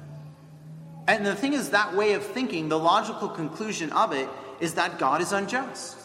And 1.06 1.24
the 1.24 1.34
thing 1.34 1.52
is, 1.52 1.70
that 1.70 1.94
way 1.94 2.14
of 2.14 2.24
thinking, 2.24 2.70
the 2.70 2.78
logical 2.78 3.28
conclusion 3.28 3.92
of 3.92 4.12
it 4.12 4.28
is 4.58 4.74
that 4.74 4.98
God 4.98 5.20
is 5.20 5.32
unjust. 5.32 5.98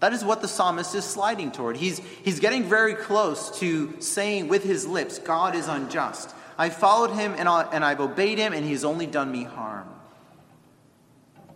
That 0.00 0.12
is 0.12 0.24
what 0.24 0.42
the 0.42 0.48
psalmist 0.48 0.94
is 0.94 1.04
sliding 1.04 1.52
toward. 1.52 1.76
He's, 1.76 1.98
he's 1.98 2.40
getting 2.40 2.64
very 2.64 2.94
close 2.94 3.58
to 3.60 4.00
saying 4.00 4.48
with 4.48 4.64
his 4.64 4.86
lips, 4.86 5.18
God 5.18 5.54
is 5.54 5.68
unjust. 5.68 6.34
I 6.58 6.68
followed 6.68 7.12
him 7.12 7.34
and, 7.38 7.48
I, 7.48 7.62
and 7.72 7.82
I've 7.84 8.00
obeyed 8.00 8.38
him, 8.38 8.52
and 8.52 8.66
he's 8.66 8.84
only 8.84 9.06
done 9.06 9.32
me 9.32 9.44
harm. 9.44 9.88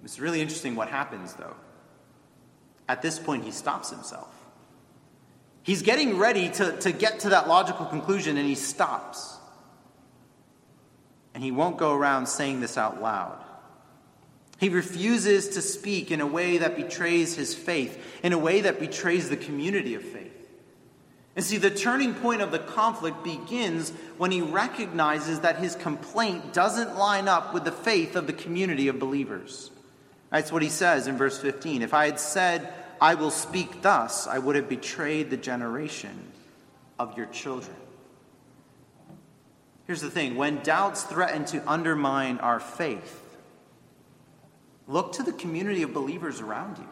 It's 0.04 0.20
really 0.20 0.40
interesting 0.40 0.76
what 0.76 0.88
happens, 0.88 1.32
though. 1.34 1.56
At 2.88 3.00
this 3.00 3.18
point, 3.18 3.44
he 3.44 3.50
stops 3.50 3.90
himself. 3.90 4.30
He's 5.62 5.80
getting 5.80 6.18
ready 6.18 6.50
to, 6.50 6.76
to 6.80 6.92
get 6.92 7.20
to 7.20 7.30
that 7.30 7.48
logical 7.48 7.86
conclusion, 7.86 8.36
and 8.36 8.46
he 8.46 8.54
stops. 8.54 9.38
And 11.32 11.42
he 11.42 11.50
won't 11.50 11.78
go 11.78 11.94
around 11.94 12.26
saying 12.26 12.60
this 12.60 12.76
out 12.76 13.00
loud. 13.00 13.42
He 14.60 14.68
refuses 14.68 15.48
to 15.50 15.62
speak 15.62 16.10
in 16.10 16.20
a 16.20 16.26
way 16.26 16.58
that 16.58 16.76
betrays 16.76 17.34
his 17.34 17.54
faith, 17.54 17.98
in 18.22 18.32
a 18.32 18.38
way 18.38 18.60
that 18.60 18.78
betrays 18.78 19.30
the 19.30 19.36
community 19.36 19.94
of 19.94 20.02
faith. 20.02 20.30
And 21.34 21.44
see, 21.44 21.56
the 21.56 21.70
turning 21.70 22.14
point 22.14 22.42
of 22.42 22.52
the 22.52 22.60
conflict 22.60 23.24
begins 23.24 23.90
when 24.18 24.30
he 24.30 24.40
recognizes 24.42 25.40
that 25.40 25.56
his 25.56 25.74
complaint 25.74 26.52
doesn't 26.52 26.96
line 26.96 27.26
up 27.26 27.52
with 27.52 27.64
the 27.64 27.72
faith 27.72 28.14
of 28.14 28.26
the 28.26 28.32
community 28.32 28.86
of 28.86 29.00
believers. 29.00 29.70
That's 30.34 30.50
what 30.50 30.62
he 30.62 30.68
says 30.68 31.06
in 31.06 31.16
verse 31.16 31.38
15. 31.38 31.82
If 31.82 31.94
I 31.94 32.06
had 32.06 32.18
said, 32.18 32.68
I 33.00 33.14
will 33.14 33.30
speak 33.30 33.82
thus, 33.82 34.26
I 34.26 34.40
would 34.40 34.56
have 34.56 34.68
betrayed 34.68 35.30
the 35.30 35.36
generation 35.36 36.32
of 36.98 37.16
your 37.16 37.26
children. 37.26 37.76
Here's 39.86 40.00
the 40.00 40.10
thing 40.10 40.34
when 40.34 40.60
doubts 40.64 41.04
threaten 41.04 41.44
to 41.46 41.62
undermine 41.70 42.38
our 42.38 42.58
faith, 42.58 43.22
look 44.88 45.12
to 45.12 45.22
the 45.22 45.32
community 45.32 45.84
of 45.84 45.94
believers 45.94 46.40
around 46.40 46.78
you. 46.78 46.88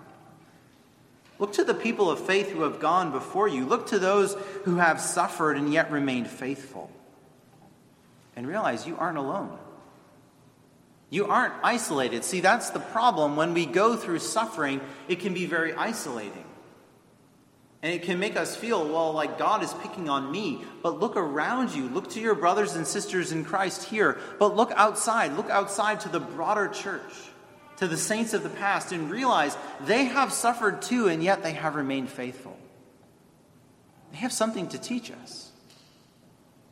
Look 1.40 1.54
to 1.54 1.64
the 1.64 1.74
people 1.74 2.12
of 2.12 2.20
faith 2.20 2.52
who 2.52 2.62
have 2.62 2.78
gone 2.78 3.10
before 3.10 3.48
you. 3.48 3.66
Look 3.66 3.88
to 3.88 3.98
those 3.98 4.34
who 4.62 4.76
have 4.76 5.00
suffered 5.00 5.56
and 5.56 5.72
yet 5.72 5.90
remained 5.90 6.28
faithful. 6.28 6.92
And 8.36 8.46
realize 8.46 8.86
you 8.86 8.96
aren't 8.98 9.18
alone. 9.18 9.58
You 11.12 11.26
aren't 11.26 11.52
isolated. 11.62 12.24
See, 12.24 12.40
that's 12.40 12.70
the 12.70 12.80
problem. 12.80 13.36
When 13.36 13.52
we 13.52 13.66
go 13.66 13.96
through 13.96 14.20
suffering, 14.20 14.80
it 15.08 15.20
can 15.20 15.34
be 15.34 15.44
very 15.44 15.74
isolating. 15.74 16.46
And 17.82 17.92
it 17.92 18.04
can 18.04 18.18
make 18.18 18.34
us 18.34 18.56
feel, 18.56 18.82
well, 18.88 19.12
like 19.12 19.36
God 19.36 19.62
is 19.62 19.74
picking 19.74 20.08
on 20.08 20.32
me. 20.32 20.64
But 20.82 21.00
look 21.00 21.14
around 21.14 21.74
you. 21.74 21.86
Look 21.90 22.08
to 22.12 22.20
your 22.20 22.34
brothers 22.34 22.76
and 22.76 22.86
sisters 22.86 23.30
in 23.30 23.44
Christ 23.44 23.90
here. 23.90 24.18
But 24.38 24.56
look 24.56 24.72
outside. 24.74 25.34
Look 25.34 25.50
outside 25.50 26.00
to 26.00 26.08
the 26.08 26.18
broader 26.18 26.68
church, 26.68 27.12
to 27.76 27.86
the 27.86 27.98
saints 27.98 28.32
of 28.32 28.42
the 28.42 28.48
past, 28.48 28.90
and 28.90 29.10
realize 29.10 29.54
they 29.82 30.06
have 30.06 30.32
suffered 30.32 30.80
too, 30.80 31.08
and 31.08 31.22
yet 31.22 31.42
they 31.42 31.52
have 31.52 31.74
remained 31.74 32.08
faithful. 32.08 32.56
They 34.12 34.18
have 34.18 34.32
something 34.32 34.68
to 34.68 34.78
teach 34.78 35.10
us. 35.10 35.50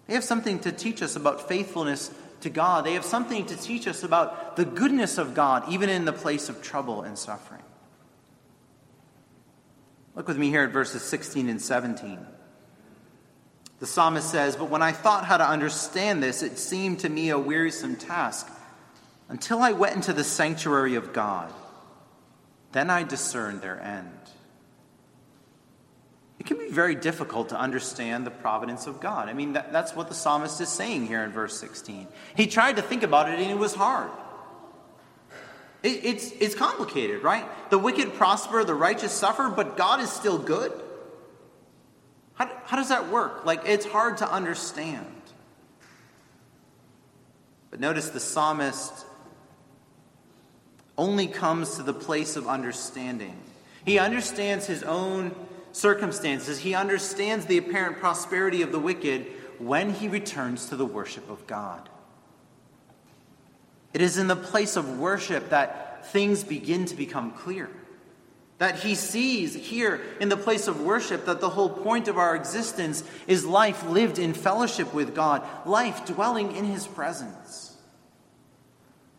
They 0.06 0.14
have 0.14 0.24
something 0.24 0.60
to 0.60 0.72
teach 0.72 1.02
us 1.02 1.14
about 1.14 1.46
faithfulness 1.46 2.10
to 2.42 2.50
God. 2.50 2.84
They 2.84 2.94
have 2.94 3.04
something 3.04 3.46
to 3.46 3.56
teach 3.56 3.86
us 3.86 4.02
about 4.02 4.56
the 4.56 4.64
goodness 4.64 5.18
of 5.18 5.34
God, 5.34 5.70
even 5.70 5.88
in 5.88 6.04
the 6.04 6.12
place 6.12 6.48
of 6.48 6.62
trouble 6.62 7.02
and 7.02 7.18
suffering. 7.18 7.62
Look 10.14 10.28
with 10.28 10.38
me 10.38 10.50
here 10.50 10.64
at 10.64 10.70
verses 10.70 11.02
16 11.02 11.48
and 11.48 11.62
17. 11.62 12.18
The 13.78 13.86
psalmist 13.86 14.30
says, 14.30 14.56
But 14.56 14.68
when 14.68 14.82
I 14.82 14.92
thought 14.92 15.24
how 15.24 15.38
to 15.38 15.48
understand 15.48 16.22
this, 16.22 16.42
it 16.42 16.58
seemed 16.58 17.00
to 17.00 17.08
me 17.08 17.30
a 17.30 17.38
wearisome 17.38 17.96
task 17.96 18.50
until 19.28 19.62
I 19.62 19.72
went 19.72 19.96
into 19.96 20.12
the 20.12 20.24
sanctuary 20.24 20.96
of 20.96 21.12
God. 21.12 21.52
Then 22.72 22.90
I 22.90 23.02
discerned 23.04 23.62
their 23.62 23.80
end. 23.80 24.19
It 26.40 26.46
can 26.46 26.56
be 26.56 26.70
very 26.70 26.94
difficult 26.94 27.50
to 27.50 27.60
understand 27.60 28.26
the 28.26 28.30
providence 28.30 28.86
of 28.86 28.98
God. 28.98 29.28
I 29.28 29.34
mean, 29.34 29.52
that, 29.52 29.72
that's 29.72 29.94
what 29.94 30.08
the 30.08 30.14
psalmist 30.14 30.58
is 30.62 30.70
saying 30.70 31.06
here 31.06 31.22
in 31.22 31.32
verse 31.32 31.60
16. 31.60 32.08
He 32.34 32.46
tried 32.46 32.76
to 32.76 32.82
think 32.82 33.02
about 33.02 33.28
it 33.28 33.38
and 33.38 33.50
it 33.50 33.58
was 33.58 33.74
hard. 33.74 34.10
It, 35.82 36.02
it's, 36.02 36.32
it's 36.32 36.54
complicated, 36.54 37.22
right? 37.22 37.44
The 37.68 37.76
wicked 37.76 38.14
prosper, 38.14 38.64
the 38.64 38.74
righteous 38.74 39.12
suffer, 39.12 39.50
but 39.54 39.76
God 39.76 40.00
is 40.00 40.10
still 40.10 40.38
good. 40.38 40.72
How, 42.34 42.50
how 42.64 42.78
does 42.78 42.88
that 42.88 43.10
work? 43.10 43.44
Like, 43.44 43.60
it's 43.66 43.84
hard 43.84 44.16
to 44.16 44.32
understand. 44.32 45.04
But 47.70 47.80
notice 47.80 48.08
the 48.08 48.18
psalmist 48.18 49.04
only 50.96 51.26
comes 51.26 51.76
to 51.76 51.82
the 51.82 51.92
place 51.92 52.36
of 52.36 52.48
understanding. 52.48 53.36
He 53.84 53.98
understands 53.98 54.66
his 54.66 54.82
own 54.82 55.34
circumstances, 55.72 56.58
he 56.58 56.74
understands 56.74 57.46
the 57.46 57.58
apparent 57.58 57.98
prosperity 57.98 58.62
of 58.62 58.72
the 58.72 58.78
wicked 58.78 59.26
when 59.58 59.92
he 59.92 60.08
returns 60.08 60.66
to 60.66 60.76
the 60.76 60.86
worship 60.86 61.28
of 61.28 61.46
God. 61.46 61.88
It 63.92 64.00
is 64.00 64.18
in 64.18 64.28
the 64.28 64.36
place 64.36 64.76
of 64.76 64.98
worship 64.98 65.50
that 65.50 66.06
things 66.06 66.44
begin 66.44 66.86
to 66.86 66.94
become 66.94 67.32
clear. 67.32 67.70
That 68.58 68.80
he 68.80 68.94
sees 68.94 69.54
here 69.54 70.00
in 70.20 70.28
the 70.28 70.36
place 70.36 70.68
of 70.68 70.82
worship 70.82 71.24
that 71.24 71.40
the 71.40 71.50
whole 71.50 71.70
point 71.70 72.08
of 72.08 72.18
our 72.18 72.36
existence 72.36 73.02
is 73.26 73.46
life 73.46 73.84
lived 73.88 74.18
in 74.18 74.34
fellowship 74.34 74.92
with 74.92 75.14
God, 75.14 75.42
life 75.66 76.04
dwelling 76.06 76.54
in 76.54 76.66
his 76.66 76.86
presence. 76.86 77.69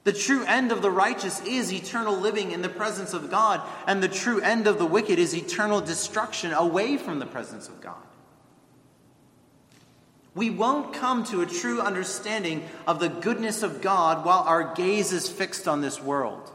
The 0.03 0.13
true 0.13 0.43
end 0.45 0.71
of 0.71 0.81
the 0.81 0.89
righteous 0.89 1.41
is 1.45 1.71
eternal 1.71 2.17
living 2.17 2.51
in 2.51 2.61
the 2.61 2.69
presence 2.69 3.13
of 3.13 3.29
God, 3.29 3.61
and 3.85 4.01
the 4.01 4.07
true 4.07 4.41
end 4.41 4.65
of 4.65 4.79
the 4.79 4.85
wicked 4.85 5.19
is 5.19 5.35
eternal 5.35 5.79
destruction 5.79 6.53
away 6.53 6.97
from 6.97 7.19
the 7.19 7.27
presence 7.27 7.67
of 7.67 7.81
God. 7.81 8.01
We 10.33 10.49
won't 10.49 10.93
come 10.93 11.23
to 11.25 11.41
a 11.41 11.45
true 11.45 11.81
understanding 11.81 12.67
of 12.87 12.99
the 12.99 13.09
goodness 13.09 13.63
of 13.63 13.81
God 13.81 14.25
while 14.25 14.39
our 14.39 14.73
gaze 14.73 15.11
is 15.11 15.29
fixed 15.29 15.67
on 15.67 15.81
this 15.81 16.01
world. 16.01 16.49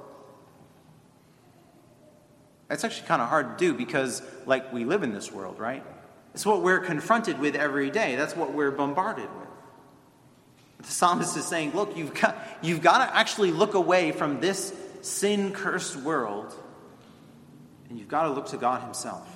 It's 2.69 2.83
actually 2.83 3.07
kind 3.07 3.23
of 3.23 3.29
hard 3.29 3.59
to 3.59 3.65
do 3.65 3.75
because, 3.75 4.23
like, 4.45 4.73
we 4.73 4.85
live 4.85 5.03
in 5.03 5.13
this 5.13 5.31
world, 5.31 5.61
right? 5.61 5.85
It's 6.35 6.45
what 6.45 6.63
we're 6.63 6.81
confronted 6.81 7.39
with 7.39 7.55
every 7.55 7.91
day. 7.91 8.17
That's 8.17 8.35
what 8.35 8.53
we're 8.53 8.73
bombarded 8.73 9.29
with. 9.39 9.46
The 10.87 10.93
psalmist 10.93 11.37
is 11.37 11.45
saying, 11.45 11.75
look, 11.75 11.97
you've 11.97 12.15
got, 12.15 12.39
you've 12.63 12.81
got 12.81 13.05
to 13.05 13.17
actually 13.17 13.51
look 13.51 13.75
away 13.75 14.13
from 14.13 14.41
this 14.41 14.73
sin 15.03 15.53
cursed 15.53 15.97
world, 15.97 16.55
and 17.89 17.99
you've 17.99 18.09
got 18.09 18.25
to 18.25 18.31
look 18.31 18.47
to 18.49 18.57
God 18.57 18.83
Himself. 18.83 19.29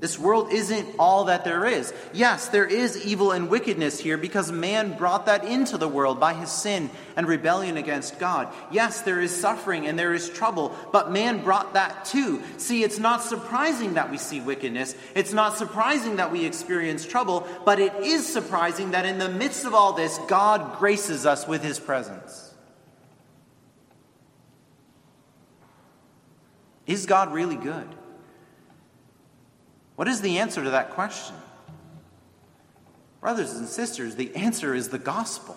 This 0.00 0.16
world 0.16 0.52
isn't 0.52 0.94
all 0.96 1.24
that 1.24 1.44
there 1.44 1.66
is. 1.66 1.92
Yes, 2.12 2.48
there 2.48 2.66
is 2.66 3.04
evil 3.04 3.32
and 3.32 3.50
wickedness 3.50 3.98
here 3.98 4.16
because 4.16 4.52
man 4.52 4.96
brought 4.96 5.26
that 5.26 5.44
into 5.44 5.76
the 5.76 5.88
world 5.88 6.20
by 6.20 6.34
his 6.34 6.52
sin 6.52 6.88
and 7.16 7.26
rebellion 7.26 7.76
against 7.76 8.20
God. 8.20 8.52
Yes, 8.70 9.00
there 9.00 9.20
is 9.20 9.34
suffering 9.34 9.88
and 9.88 9.98
there 9.98 10.14
is 10.14 10.30
trouble, 10.30 10.72
but 10.92 11.10
man 11.10 11.42
brought 11.42 11.74
that 11.74 12.04
too. 12.04 12.40
See, 12.58 12.84
it's 12.84 13.00
not 13.00 13.24
surprising 13.24 13.94
that 13.94 14.08
we 14.08 14.18
see 14.18 14.40
wickedness. 14.40 14.94
It's 15.16 15.32
not 15.32 15.58
surprising 15.58 16.16
that 16.16 16.30
we 16.30 16.44
experience 16.44 17.04
trouble, 17.04 17.44
but 17.64 17.80
it 17.80 17.92
is 17.96 18.24
surprising 18.24 18.92
that 18.92 19.04
in 19.04 19.18
the 19.18 19.28
midst 19.28 19.64
of 19.64 19.74
all 19.74 19.94
this, 19.94 20.16
God 20.28 20.78
graces 20.78 21.26
us 21.26 21.48
with 21.48 21.64
his 21.64 21.80
presence. 21.80 22.54
Is 26.86 27.04
God 27.04 27.32
really 27.32 27.56
good? 27.56 27.97
What 29.98 30.06
is 30.06 30.20
the 30.20 30.38
answer 30.38 30.62
to 30.62 30.70
that 30.70 30.90
question? 30.90 31.34
Brothers 33.20 33.54
and 33.54 33.66
sisters, 33.66 34.14
the 34.14 34.32
answer 34.36 34.72
is 34.72 34.90
the 34.90 34.98
gospel. 35.00 35.56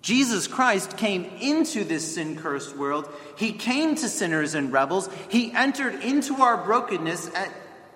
Jesus 0.00 0.46
Christ 0.46 0.96
came 0.96 1.24
into 1.40 1.82
this 1.82 2.14
sin 2.14 2.36
cursed 2.36 2.76
world. 2.76 3.12
He 3.36 3.50
came 3.50 3.96
to 3.96 4.08
sinners 4.08 4.54
and 4.54 4.72
rebels. 4.72 5.08
He 5.28 5.50
entered 5.50 6.04
into 6.04 6.36
our 6.36 6.56
brokenness, 6.56 7.32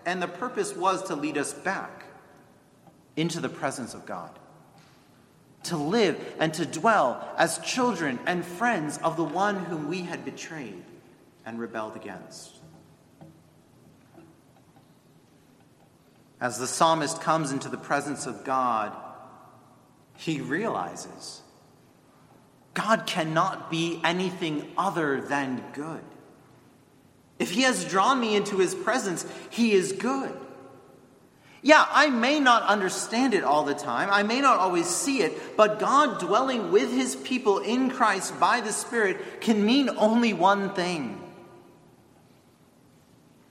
and 0.04 0.20
the 0.20 0.26
purpose 0.26 0.74
was 0.74 1.04
to 1.04 1.14
lead 1.14 1.38
us 1.38 1.52
back 1.52 2.02
into 3.14 3.38
the 3.38 3.48
presence 3.48 3.94
of 3.94 4.04
God. 4.04 4.36
To 5.62 5.76
live 5.76 6.34
and 6.40 6.52
to 6.54 6.66
dwell 6.66 7.24
as 7.36 7.58
children 7.58 8.18
and 8.26 8.44
friends 8.44 8.98
of 9.04 9.16
the 9.16 9.22
one 9.22 9.64
whom 9.66 9.86
we 9.86 10.00
had 10.00 10.24
betrayed 10.24 10.82
and 11.46 11.60
rebelled 11.60 11.94
against. 11.94 12.57
As 16.40 16.58
the 16.58 16.66
psalmist 16.66 17.20
comes 17.20 17.50
into 17.50 17.68
the 17.68 17.76
presence 17.76 18.26
of 18.26 18.44
God, 18.44 18.96
he 20.16 20.40
realizes 20.40 21.42
God 22.74 23.06
cannot 23.06 23.70
be 23.70 24.00
anything 24.04 24.70
other 24.76 25.20
than 25.20 25.64
good. 25.72 26.02
If 27.38 27.50
he 27.50 27.62
has 27.62 27.84
drawn 27.84 28.20
me 28.20 28.36
into 28.36 28.58
his 28.58 28.74
presence, 28.74 29.26
he 29.50 29.72
is 29.72 29.92
good. 29.92 30.32
Yeah, 31.60 31.84
I 31.90 32.08
may 32.08 32.38
not 32.38 32.62
understand 32.62 33.34
it 33.34 33.42
all 33.42 33.64
the 33.64 33.74
time. 33.74 34.08
I 34.12 34.22
may 34.22 34.40
not 34.40 34.58
always 34.58 34.86
see 34.86 35.22
it, 35.22 35.56
but 35.56 35.80
God 35.80 36.20
dwelling 36.20 36.70
with 36.70 36.92
his 36.92 37.16
people 37.16 37.58
in 37.58 37.90
Christ 37.90 38.38
by 38.38 38.60
the 38.60 38.72
Spirit 38.72 39.40
can 39.40 39.66
mean 39.66 39.90
only 39.96 40.32
one 40.32 40.72
thing. 40.74 41.20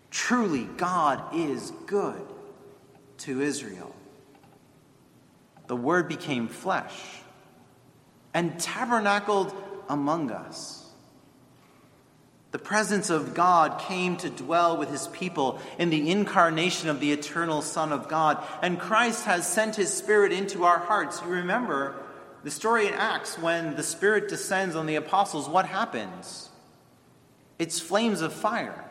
Truly, 0.10 0.64
God 0.78 1.36
is 1.36 1.72
good 1.86 2.26
to 3.20 3.42
Israel. 3.42 3.96
The 5.68 5.76
Word 5.76 6.08
became 6.08 6.48
flesh 6.48 6.94
and 8.34 8.60
tabernacled 8.60 9.54
among 9.90 10.32
us. 10.32 10.86
The 12.52 12.60
presence 12.60 13.10
of 13.10 13.34
God 13.34 13.80
came 13.82 14.16
to 14.18 14.30
dwell 14.30 14.78
with 14.78 14.90
his 14.90 15.08
people 15.10 15.60
in 15.78 15.90
the 15.90 16.10
incarnation 16.10 16.90
of 16.90 17.00
the 17.00 17.12
eternal 17.12 17.62
Son 17.62 17.92
of 17.92 18.08
God. 18.08 18.42
And 18.62 18.80
Christ 18.80 19.26
has 19.26 19.46
sent 19.46 19.76
his 19.76 19.94
Spirit 19.94 20.32
into 20.32 20.64
our 20.64 20.80
hearts. 20.80 21.22
You 21.22 21.28
remember 21.28 21.96
the 22.44 22.52
story 22.52 22.88
in 22.88 22.94
Acts 22.94 23.38
when 23.38 23.76
the 23.76 23.84
Spirit 23.84 24.30
descends 24.30 24.76
on 24.76 24.86
the 24.86 24.96
apostles, 24.96 25.50
what 25.50 25.66
happens? 25.66 26.50
It's 27.60 27.80
flames 27.80 28.22
of 28.22 28.32
fire. 28.32 28.87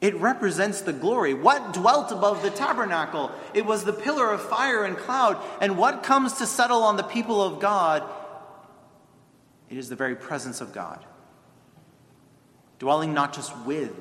It 0.00 0.14
represents 0.16 0.82
the 0.82 0.92
glory. 0.92 1.34
What 1.34 1.72
dwelt 1.72 2.12
above 2.12 2.42
the 2.42 2.50
tabernacle? 2.50 3.32
It 3.52 3.66
was 3.66 3.84
the 3.84 3.92
pillar 3.92 4.30
of 4.32 4.40
fire 4.40 4.84
and 4.84 4.96
cloud. 4.96 5.42
And 5.60 5.76
what 5.76 6.04
comes 6.04 6.34
to 6.34 6.46
settle 6.46 6.84
on 6.84 6.96
the 6.96 7.02
people 7.02 7.42
of 7.42 7.58
God? 7.58 8.04
It 9.68 9.76
is 9.76 9.88
the 9.88 9.96
very 9.96 10.14
presence 10.14 10.60
of 10.60 10.72
God, 10.72 11.04
dwelling 12.78 13.12
not 13.12 13.34
just 13.34 13.56
with, 13.66 13.94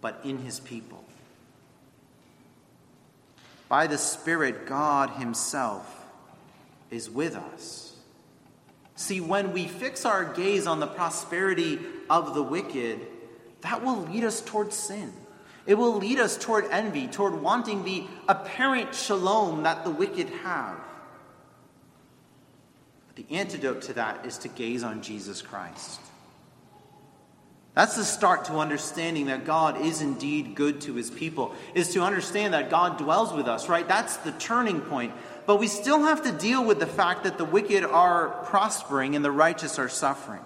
but 0.00 0.20
in 0.24 0.38
his 0.38 0.58
people. 0.58 1.04
By 3.68 3.86
the 3.86 3.98
Spirit, 3.98 4.66
God 4.66 5.10
Himself 5.10 6.06
is 6.90 7.10
with 7.10 7.36
us. 7.36 7.96
See, 8.96 9.20
when 9.20 9.52
we 9.52 9.68
fix 9.68 10.04
our 10.04 10.24
gaze 10.24 10.66
on 10.66 10.80
the 10.80 10.86
prosperity 10.86 11.78
of 12.08 12.34
the 12.34 12.42
wicked, 12.42 13.06
that 13.62 13.84
will 13.84 14.02
lead 14.02 14.24
us 14.24 14.40
toward 14.40 14.72
sin. 14.72 15.12
It 15.66 15.74
will 15.74 15.96
lead 15.96 16.18
us 16.18 16.38
toward 16.38 16.64
envy, 16.70 17.08
toward 17.08 17.34
wanting 17.42 17.84
the 17.84 18.04
apparent 18.26 18.94
shalom 18.94 19.64
that 19.64 19.84
the 19.84 19.90
wicked 19.90 20.30
have. 20.42 20.78
But 23.06 23.16
the 23.16 23.36
antidote 23.36 23.82
to 23.82 23.92
that 23.94 24.24
is 24.24 24.38
to 24.38 24.48
gaze 24.48 24.82
on 24.82 25.02
Jesus 25.02 25.42
Christ. 25.42 26.00
That's 27.74 27.96
the 27.96 28.04
start 28.04 28.46
to 28.46 28.54
understanding 28.54 29.26
that 29.26 29.44
God 29.44 29.80
is 29.80 30.00
indeed 30.00 30.54
good 30.56 30.80
to 30.80 30.94
his 30.94 31.10
people, 31.10 31.54
is 31.74 31.92
to 31.92 32.02
understand 32.02 32.54
that 32.54 32.70
God 32.70 32.98
dwells 32.98 33.32
with 33.32 33.46
us, 33.46 33.68
right? 33.68 33.86
That's 33.86 34.16
the 34.16 34.32
turning 34.32 34.80
point. 34.80 35.12
But 35.46 35.60
we 35.60 35.68
still 35.68 36.02
have 36.02 36.22
to 36.24 36.32
deal 36.32 36.64
with 36.64 36.80
the 36.80 36.86
fact 36.86 37.24
that 37.24 37.38
the 37.38 37.44
wicked 37.44 37.84
are 37.84 38.30
prospering 38.46 39.14
and 39.14 39.24
the 39.24 39.30
righteous 39.30 39.78
are 39.78 39.88
suffering. 39.88 40.40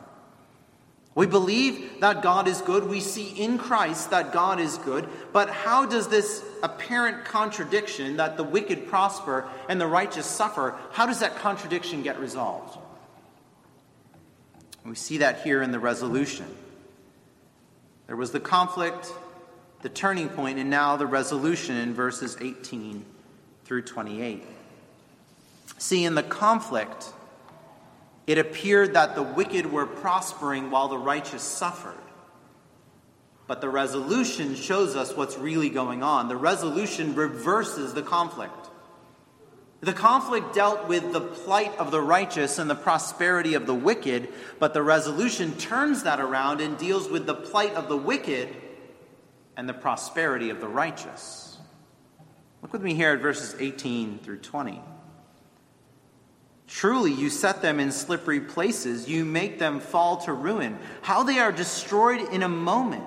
We 1.14 1.26
believe 1.26 2.00
that 2.00 2.22
God 2.22 2.48
is 2.48 2.62
good. 2.62 2.88
We 2.88 3.00
see 3.00 3.28
in 3.28 3.58
Christ 3.58 4.10
that 4.10 4.32
God 4.32 4.58
is 4.58 4.78
good. 4.78 5.06
But 5.32 5.50
how 5.50 5.84
does 5.84 6.08
this 6.08 6.42
apparent 6.62 7.26
contradiction 7.26 8.16
that 8.16 8.38
the 8.38 8.44
wicked 8.44 8.86
prosper 8.86 9.46
and 9.68 9.78
the 9.78 9.86
righteous 9.86 10.24
suffer, 10.24 10.74
how 10.92 11.04
does 11.04 11.20
that 11.20 11.36
contradiction 11.36 12.02
get 12.02 12.18
resolved? 12.18 12.78
We 14.84 14.94
see 14.94 15.18
that 15.18 15.42
here 15.42 15.62
in 15.62 15.70
the 15.70 15.78
resolution. 15.78 16.46
There 18.06 18.16
was 18.16 18.32
the 18.32 18.40
conflict, 18.40 19.12
the 19.82 19.88
turning 19.88 20.28
point, 20.28 20.58
and 20.58 20.70
now 20.70 20.96
the 20.96 21.06
resolution 21.06 21.76
in 21.76 21.94
verses 21.94 22.36
18 22.40 23.04
through 23.64 23.82
28. 23.82 24.44
See, 25.78 26.04
in 26.04 26.14
the 26.14 26.22
conflict, 26.22 27.12
it 28.26 28.38
appeared 28.38 28.94
that 28.94 29.14
the 29.14 29.22
wicked 29.22 29.70
were 29.70 29.86
prospering 29.86 30.70
while 30.70 30.88
the 30.88 30.98
righteous 30.98 31.42
suffered. 31.42 31.96
But 33.46 33.60
the 33.60 33.68
resolution 33.68 34.54
shows 34.54 34.94
us 34.94 35.16
what's 35.16 35.36
really 35.36 35.68
going 35.68 36.02
on. 36.02 36.28
The 36.28 36.36
resolution 36.36 37.14
reverses 37.14 37.92
the 37.92 38.02
conflict. 38.02 38.70
The 39.80 39.92
conflict 39.92 40.54
dealt 40.54 40.86
with 40.86 41.12
the 41.12 41.20
plight 41.20 41.76
of 41.76 41.90
the 41.90 42.00
righteous 42.00 42.60
and 42.60 42.70
the 42.70 42.76
prosperity 42.76 43.54
of 43.54 43.66
the 43.66 43.74
wicked, 43.74 44.28
but 44.60 44.74
the 44.74 44.82
resolution 44.82 45.56
turns 45.56 46.04
that 46.04 46.20
around 46.20 46.60
and 46.60 46.78
deals 46.78 47.08
with 47.08 47.26
the 47.26 47.34
plight 47.34 47.74
of 47.74 47.88
the 47.88 47.96
wicked 47.96 48.48
and 49.56 49.68
the 49.68 49.74
prosperity 49.74 50.50
of 50.50 50.60
the 50.60 50.68
righteous. 50.68 51.58
Look 52.62 52.72
with 52.72 52.82
me 52.82 52.94
here 52.94 53.10
at 53.10 53.20
verses 53.20 53.56
18 53.58 54.20
through 54.20 54.38
20. 54.38 54.80
Truly, 56.72 57.12
you 57.12 57.28
set 57.28 57.60
them 57.60 57.78
in 57.78 57.92
slippery 57.92 58.40
places. 58.40 59.06
You 59.06 59.26
make 59.26 59.58
them 59.58 59.78
fall 59.78 60.16
to 60.22 60.32
ruin. 60.32 60.78
How 61.02 61.22
they 61.22 61.38
are 61.38 61.52
destroyed 61.52 62.32
in 62.32 62.42
a 62.42 62.48
moment, 62.48 63.04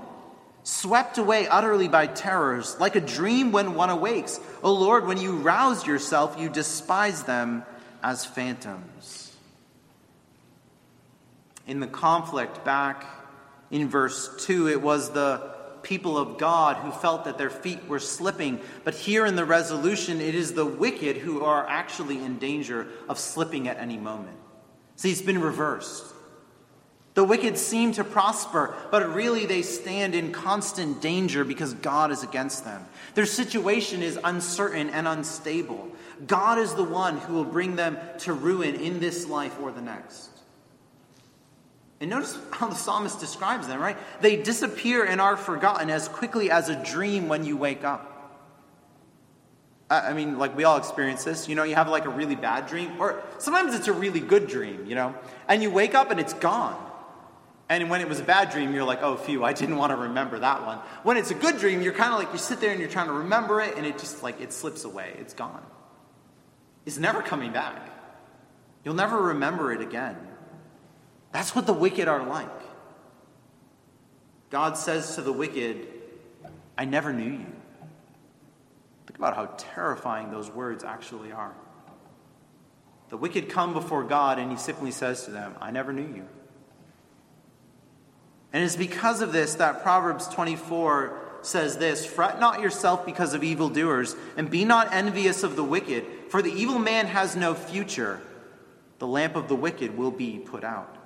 swept 0.64 1.18
away 1.18 1.48
utterly 1.48 1.88
by 1.88 2.06
terrors, 2.06 2.80
like 2.80 2.96
a 2.96 3.02
dream 3.02 3.52
when 3.52 3.74
one 3.74 3.90
awakes. 3.90 4.40
O 4.62 4.72
Lord, 4.72 5.08
when 5.08 5.18
you 5.18 5.38
rouse 5.38 5.86
yourself, 5.86 6.40
you 6.40 6.48
despise 6.48 7.24
them 7.24 7.64
as 8.04 8.24
phantoms. 8.24 9.36
In 11.66 11.80
the 11.80 11.88
conflict 11.88 12.64
back 12.64 13.04
in 13.72 13.90
verse 13.90 14.46
2, 14.46 14.70
it 14.70 14.82
was 14.82 15.10
the 15.10 15.55
people 15.86 16.18
of 16.18 16.38
God 16.38 16.78
who 16.78 16.92
felt 16.92 17.24
that 17.24 17.38
their 17.38 17.50
feet 17.50 17.88
were 17.88 18.00
slipping. 18.00 18.60
But 18.84 18.96
here 18.96 19.26
in 19.26 19.38
the 19.38 19.46
resolution, 19.46 20.20
it 20.20 20.36
is 20.36 20.54
the 20.54 20.66
wicked 20.66 21.18
who 21.18 21.46
are 21.46 21.66
actually 21.66 22.18
in 22.18 22.40
danger 22.40 22.88
of 23.08 23.18
slipping 23.18 23.70
at 23.70 23.78
any 23.78 23.98
moment. 23.98 24.36
See, 24.98 25.12
it's 25.12 25.22
been 25.22 25.40
reversed. 25.40 26.14
The 27.14 27.24
wicked 27.24 27.58
seem 27.58 27.94
to 27.94 28.04
prosper, 28.04 28.76
but 28.92 29.14
really 29.14 29.46
they 29.46 29.62
stand 29.62 30.16
in 30.16 30.34
constant 30.34 31.02
danger 31.02 31.46
because 31.46 31.74
God 31.76 32.12
is 32.12 32.24
against 32.24 32.66
them. 32.66 32.86
Their 33.14 33.26
situation 33.26 34.04
is 34.04 34.20
uncertain 34.22 34.90
and 34.90 35.08
unstable. 35.08 35.92
God 36.28 36.58
is 36.58 36.74
the 36.74 36.84
one 36.84 37.18
who 37.18 37.34
will 37.34 37.46
bring 37.46 37.78
them 37.78 37.98
to 38.20 38.34
ruin 38.34 38.76
in 38.76 39.00
this 39.00 39.28
life 39.28 39.58
or 39.62 39.72
the 39.72 39.82
next. 39.82 40.30
And 42.02 42.10
notice 42.10 42.38
how 42.52 42.68
the 42.68 42.76
psalmist 42.76 43.20
describes 43.20 43.68
them, 43.68 43.80
right? 43.80 43.98
They 44.22 44.36
disappear 44.36 45.06
and 45.06 45.22
are 45.22 45.38
forgotten 45.38 45.90
as 45.90 46.08
quickly 46.08 46.52
as 46.52 46.70
a 46.70 46.76
dream 46.76 47.28
when 47.30 47.46
you 47.46 47.56
wake 47.56 47.84
up. 47.84 48.12
I 49.90 50.14
mean, 50.14 50.40
like 50.40 50.58
we 50.58 50.64
all 50.64 50.78
experience 50.78 51.24
this. 51.24 51.48
You 51.48 51.56
know, 51.56 51.64
you 51.64 51.76
have 51.76 51.88
like 51.88 52.06
a 52.06 52.10
really 52.10 52.36
bad 52.36 52.68
dream, 52.68 53.00
or 53.00 53.24
sometimes 53.38 53.76
it's 53.76 53.88
a 53.88 53.94
really 53.94 54.20
good 54.20 54.48
dream, 54.48 54.86
you 54.88 54.96
know, 54.96 55.16
and 55.48 55.62
you 55.62 55.70
wake 55.70 55.94
up 55.94 56.12
and 56.12 56.20
it's 56.20 56.34
gone. 56.34 56.82
And 57.70 57.90
when 57.90 58.02
it 58.02 58.10
was 58.10 58.20
a 58.20 58.24
bad 58.24 58.52
dream, 58.52 58.74
you're 58.74 58.84
like, 58.84 59.02
oh, 59.02 59.16
phew, 59.16 59.44
I 59.44 59.54
didn't 59.54 59.78
want 59.78 59.92
to 59.92 59.96
remember 59.96 60.38
that 60.40 60.66
one. 60.66 60.80
When 61.04 61.18
it's 61.18 61.32
a 61.32 61.36
good 61.36 61.58
dream, 61.60 61.82
you're 61.82 61.94
kind 61.94 62.14
of 62.14 62.20
like, 62.20 62.32
you 62.32 62.38
sit 62.38 62.60
there 62.60 62.72
and 62.72 62.80
you're 62.80 62.90
trying 62.90 63.08
to 63.08 63.14
remember 63.14 63.60
it, 63.62 63.76
and 63.76 63.86
it 63.86 63.98
just 63.98 64.22
like, 64.22 64.40
it 64.40 64.54
slips 64.54 64.84
away. 64.84 65.16
It's 65.20 65.34
gone. 65.34 65.64
It's 66.86 67.00
never 67.00 67.24
coming 67.24 67.52
back. 67.52 67.90
You'll 68.84 68.94
never 68.94 69.20
remember 69.20 69.74
it 69.74 69.82
again. 69.82 70.16
That's 71.36 71.54
what 71.54 71.66
the 71.66 71.74
wicked 71.74 72.08
are 72.08 72.26
like. 72.26 72.48
God 74.52 74.78
says 74.78 75.16
to 75.16 75.22
the 75.22 75.34
wicked, 75.34 75.86
I 76.78 76.86
never 76.86 77.12
knew 77.12 77.30
you. 77.30 77.54
Think 79.06 79.18
about 79.18 79.36
how 79.36 79.48
terrifying 79.58 80.32
those 80.32 80.50
words 80.50 80.86
actually 80.86 81.34
are. 81.34 81.54
The 83.10 83.18
wicked 83.18 83.50
come 83.50 83.74
before 83.74 84.06
God, 84.06 84.40
and 84.40 84.50
he 84.50 84.56
simply 84.56 84.92
says 84.92 85.26
to 85.26 85.32
them, 85.32 85.56
I 85.60 85.72
never 85.72 85.92
knew 85.92 86.08
you. 86.08 86.26
And 88.54 88.64
it's 88.64 88.78
because 88.78 89.20
of 89.20 89.34
this 89.34 89.56
that 89.56 89.84
Proverbs 89.84 90.30
24 90.30 91.20
says 91.42 91.78
this 91.78 92.06
Fret 92.06 92.40
not 92.40 92.62
yourself 92.62 93.06
because 93.06 93.34
of 93.34 93.44
evildoers, 93.44 94.16
and 94.38 94.50
be 94.50 94.64
not 94.64 94.94
envious 94.94 95.44
of 95.44 95.58
the 95.58 95.66
wicked, 95.66 96.06
for 96.30 96.42
the 96.42 96.54
evil 96.54 96.80
man 96.80 97.08
has 97.08 97.36
no 97.36 97.54
future. 97.54 98.22
The 99.00 99.08
lamp 99.08 99.36
of 99.36 99.50
the 99.50 99.56
wicked 99.56 99.98
will 99.98 100.12
be 100.12 100.40
put 100.40 100.64
out. 100.64 101.02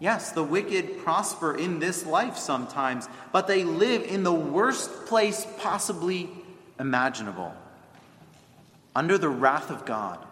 Yes, 0.00 0.32
the 0.32 0.44
wicked 0.44 0.98
prosper 0.98 1.56
in 1.56 1.80
this 1.80 2.06
life 2.06 2.36
sometimes, 2.36 3.08
but 3.32 3.46
they 3.46 3.64
live 3.64 4.02
in 4.02 4.22
the 4.22 4.32
worst 4.32 5.06
place 5.06 5.46
possibly 5.58 6.30
imaginable 6.78 7.52
under 8.94 9.18
the 9.18 9.28
wrath 9.28 9.70
of 9.70 9.84
God, 9.84 10.24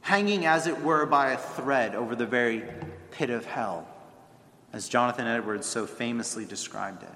hanging 0.00 0.46
as 0.46 0.66
it 0.66 0.82
were 0.82 1.06
by 1.06 1.32
a 1.32 1.36
thread 1.36 1.94
over 1.94 2.14
the 2.14 2.26
very 2.26 2.64
pit 3.10 3.30
of 3.30 3.44
hell 3.44 3.86
as 4.72 4.88
Jonathan 4.88 5.26
Edwards 5.26 5.66
so 5.66 5.86
famously 5.86 6.44
described 6.44 7.04
it. 7.04 7.08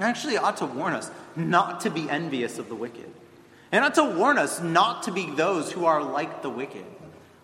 Actually, 0.00 0.36
ought 0.36 0.56
to 0.58 0.66
warn 0.66 0.92
us 0.92 1.10
not 1.36 1.80
to 1.80 1.90
be 1.90 2.08
envious 2.08 2.58
of 2.58 2.68
the 2.68 2.74
wicked. 2.74 3.12
And 3.72 3.84
ought 3.84 3.94
to 3.94 4.04
warn 4.04 4.38
us 4.38 4.60
not 4.60 5.04
to 5.04 5.12
be 5.12 5.28
those 5.30 5.72
who 5.72 5.86
are 5.86 6.02
like 6.02 6.42
the 6.42 6.50
wicked. 6.50 6.84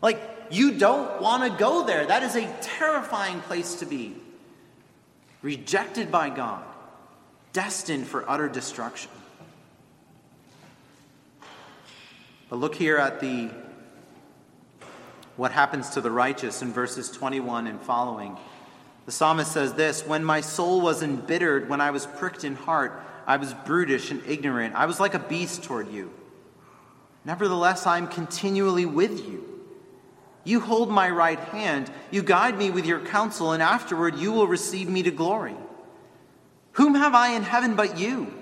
Like, 0.01 0.21
you 0.51 0.73
don't 0.73 1.21
want 1.21 1.51
to 1.51 1.59
go 1.59 1.85
there. 1.85 2.07
That 2.07 2.23
is 2.23 2.37
a 2.37 2.53
terrifying 2.61 3.41
place 3.43 3.77
to 3.77 3.87
be. 3.87 4.17
Rejected 5.43 6.11
by 6.11 6.31
God, 6.31 6.63
destined 7.53 8.07
for 8.07 8.29
utter 8.29 8.49
destruction. 8.49 9.11
But 12.49 12.57
look 12.57 12.75
here 12.75 12.99
at 12.99 13.21
the 13.21 13.51
what 15.37 15.53
happens 15.53 15.91
to 15.91 16.03
the 16.03 16.11
righteous 16.11 16.61
in 16.61 16.73
verses 16.73 17.11
21 17.11 17.67
and 17.67 17.81
following. 17.81 18.37
The 19.07 19.13
psalmist 19.13 19.53
says 19.53 19.73
this 19.73 20.07
When 20.07 20.25
my 20.25 20.41
soul 20.43 20.81
was 20.81 21.03
embittered, 21.03 21.69
when 21.69 21.81
I 21.81 21.93
was 21.93 22.07
pricked 22.07 22.45
in 22.45 22.57
heart, 22.57 23.03
I 23.27 23.39
was 23.39 23.55
brutish 23.55 24.11
and 24.11 24.23
ignorant. 24.27 24.75
I 24.75 24.87
was 24.87 25.01
like 25.01 25.15
a 25.15 25.19
beast 25.19 25.63
toward 25.63 25.91
you. 25.91 26.13
Nevertheless, 27.25 27.87
I 27.87 27.99
am 27.99 28.09
continually 28.09 28.87
with 28.87 29.27
you. 29.27 29.50
You 30.45 30.61
hold 30.61 30.91
my 30.91 31.11
right 31.11 31.39
hand, 31.39 31.91
you 32.11 32.23
guide 32.23 32.57
me 32.57 32.71
with 32.71 32.87
your 32.87 33.01
counsel, 33.01 33.53
and 33.53 33.63
afterward 33.63 34.17
you 34.17 34.33
will 34.33 34.47
receive 34.47 34.89
me 34.89 35.03
to 35.03 35.11
glory. 35.11 35.57
Whom 36.73 36.95
have 36.95 37.15
I 37.15 37.33
in 37.33 37.43
heaven 37.43 37.77
but 37.77 37.99
you? 37.99 38.33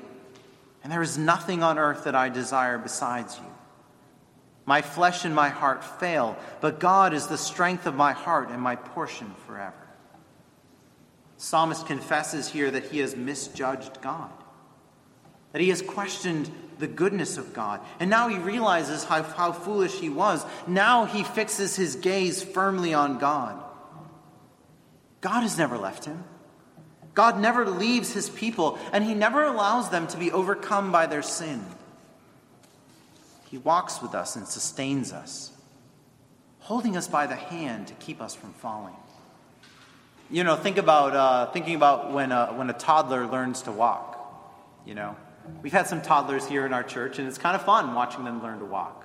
And 0.83 0.93
there 0.93 1.03
is 1.03 1.19
nothing 1.19 1.63
on 1.63 1.79
earth 1.79 2.05
that 2.05 2.15
I 2.15 2.29
desire 2.29 2.79
besides 2.79 3.37
you. 3.39 3.51
My 4.65 4.83
flesh 4.83 5.25
and 5.25 5.35
my 5.35 5.49
heart 5.49 5.83
fail, 5.83 6.37
but 6.61 6.79
God 6.79 7.15
is 7.15 7.27
the 7.27 7.39
strength 7.39 7.87
of 7.87 7.95
my 7.95 8.13
heart 8.13 8.51
and 8.51 8.61
my 8.61 8.77
portion 8.77 9.35
forever. 9.47 9.75
Psalmist 11.39 11.87
confesses 11.87 12.49
here 12.49 12.71
that 12.71 12.85
he 12.85 12.99
has 12.99 13.17
misjudged 13.17 14.01
God, 14.03 14.31
that 15.53 15.63
he 15.63 15.71
has 15.71 15.81
questioned 15.81 16.51
the 16.79 16.87
goodness 16.87 17.39
of 17.39 17.53
God. 17.53 17.81
And 18.01 18.11
now 18.11 18.29
he 18.29 18.39
realizes 18.39 19.05
how, 19.05 19.23
how 19.23 19.53
foolish 19.53 19.99
he 19.99 20.09
was. 20.09 20.45
Now 20.67 21.05
he 21.05 21.25
fixes 21.25 21.77
his 21.77 21.97
gaze 21.97 22.43
firmly 22.43 22.95
on 22.95 23.19
God. 23.19 23.63
God 25.21 25.41
has 25.43 25.59
never 25.59 25.77
left 25.77 26.05
him. 26.05 26.25
God 27.15 27.41
never 27.41 27.67
leaves 27.67 28.13
his 28.13 28.31
people, 28.31 28.79
and 28.93 29.03
he 29.03 29.13
never 29.13 29.43
allows 29.43 29.91
them 29.91 30.07
to 30.09 30.17
be 30.17 30.31
overcome 30.31 30.93
by 30.93 31.07
their 31.07 31.23
sin. 31.23 31.65
He 33.51 33.59
walks 33.59 34.01
with 34.01 34.15
us 34.15 34.37
and 34.37 34.47
sustains 34.47 35.13
us, 35.13 35.51
holding 36.61 36.97
us 36.97 37.09
by 37.09 37.27
the 37.27 37.35
hand 37.35 37.89
to 37.89 37.95
keep 37.95 38.21
us 38.21 38.37
from 38.37 38.53
falling. 38.53 38.95
You 40.31 40.45
know, 40.45 40.55
think 40.55 40.77
about 40.77 41.17
uh, 41.17 41.51
thinking 41.51 41.75
about 41.75 42.13
when 42.13 42.31
a, 42.31 42.53
when 42.53 42.69
a 42.71 42.75
toddler 42.75 43.27
learns 43.27 43.63
to 43.63 43.73
walk. 43.73 44.15
You 44.87 44.95
know, 44.95 45.17
we've 45.63 45.73
had 45.73 45.87
some 45.87 46.03
toddlers 46.03 46.47
here 46.47 46.67
in 46.67 46.73
our 46.73 46.83
church, 46.83 47.19
and 47.19 47.29
it's 47.29 47.39
kind 47.39 47.55
of 47.57 47.63
fun 47.63 47.95
watching 47.95 48.25
them 48.25 48.43
learn 48.43 48.59
to 48.59 48.65
walk. 48.65 49.05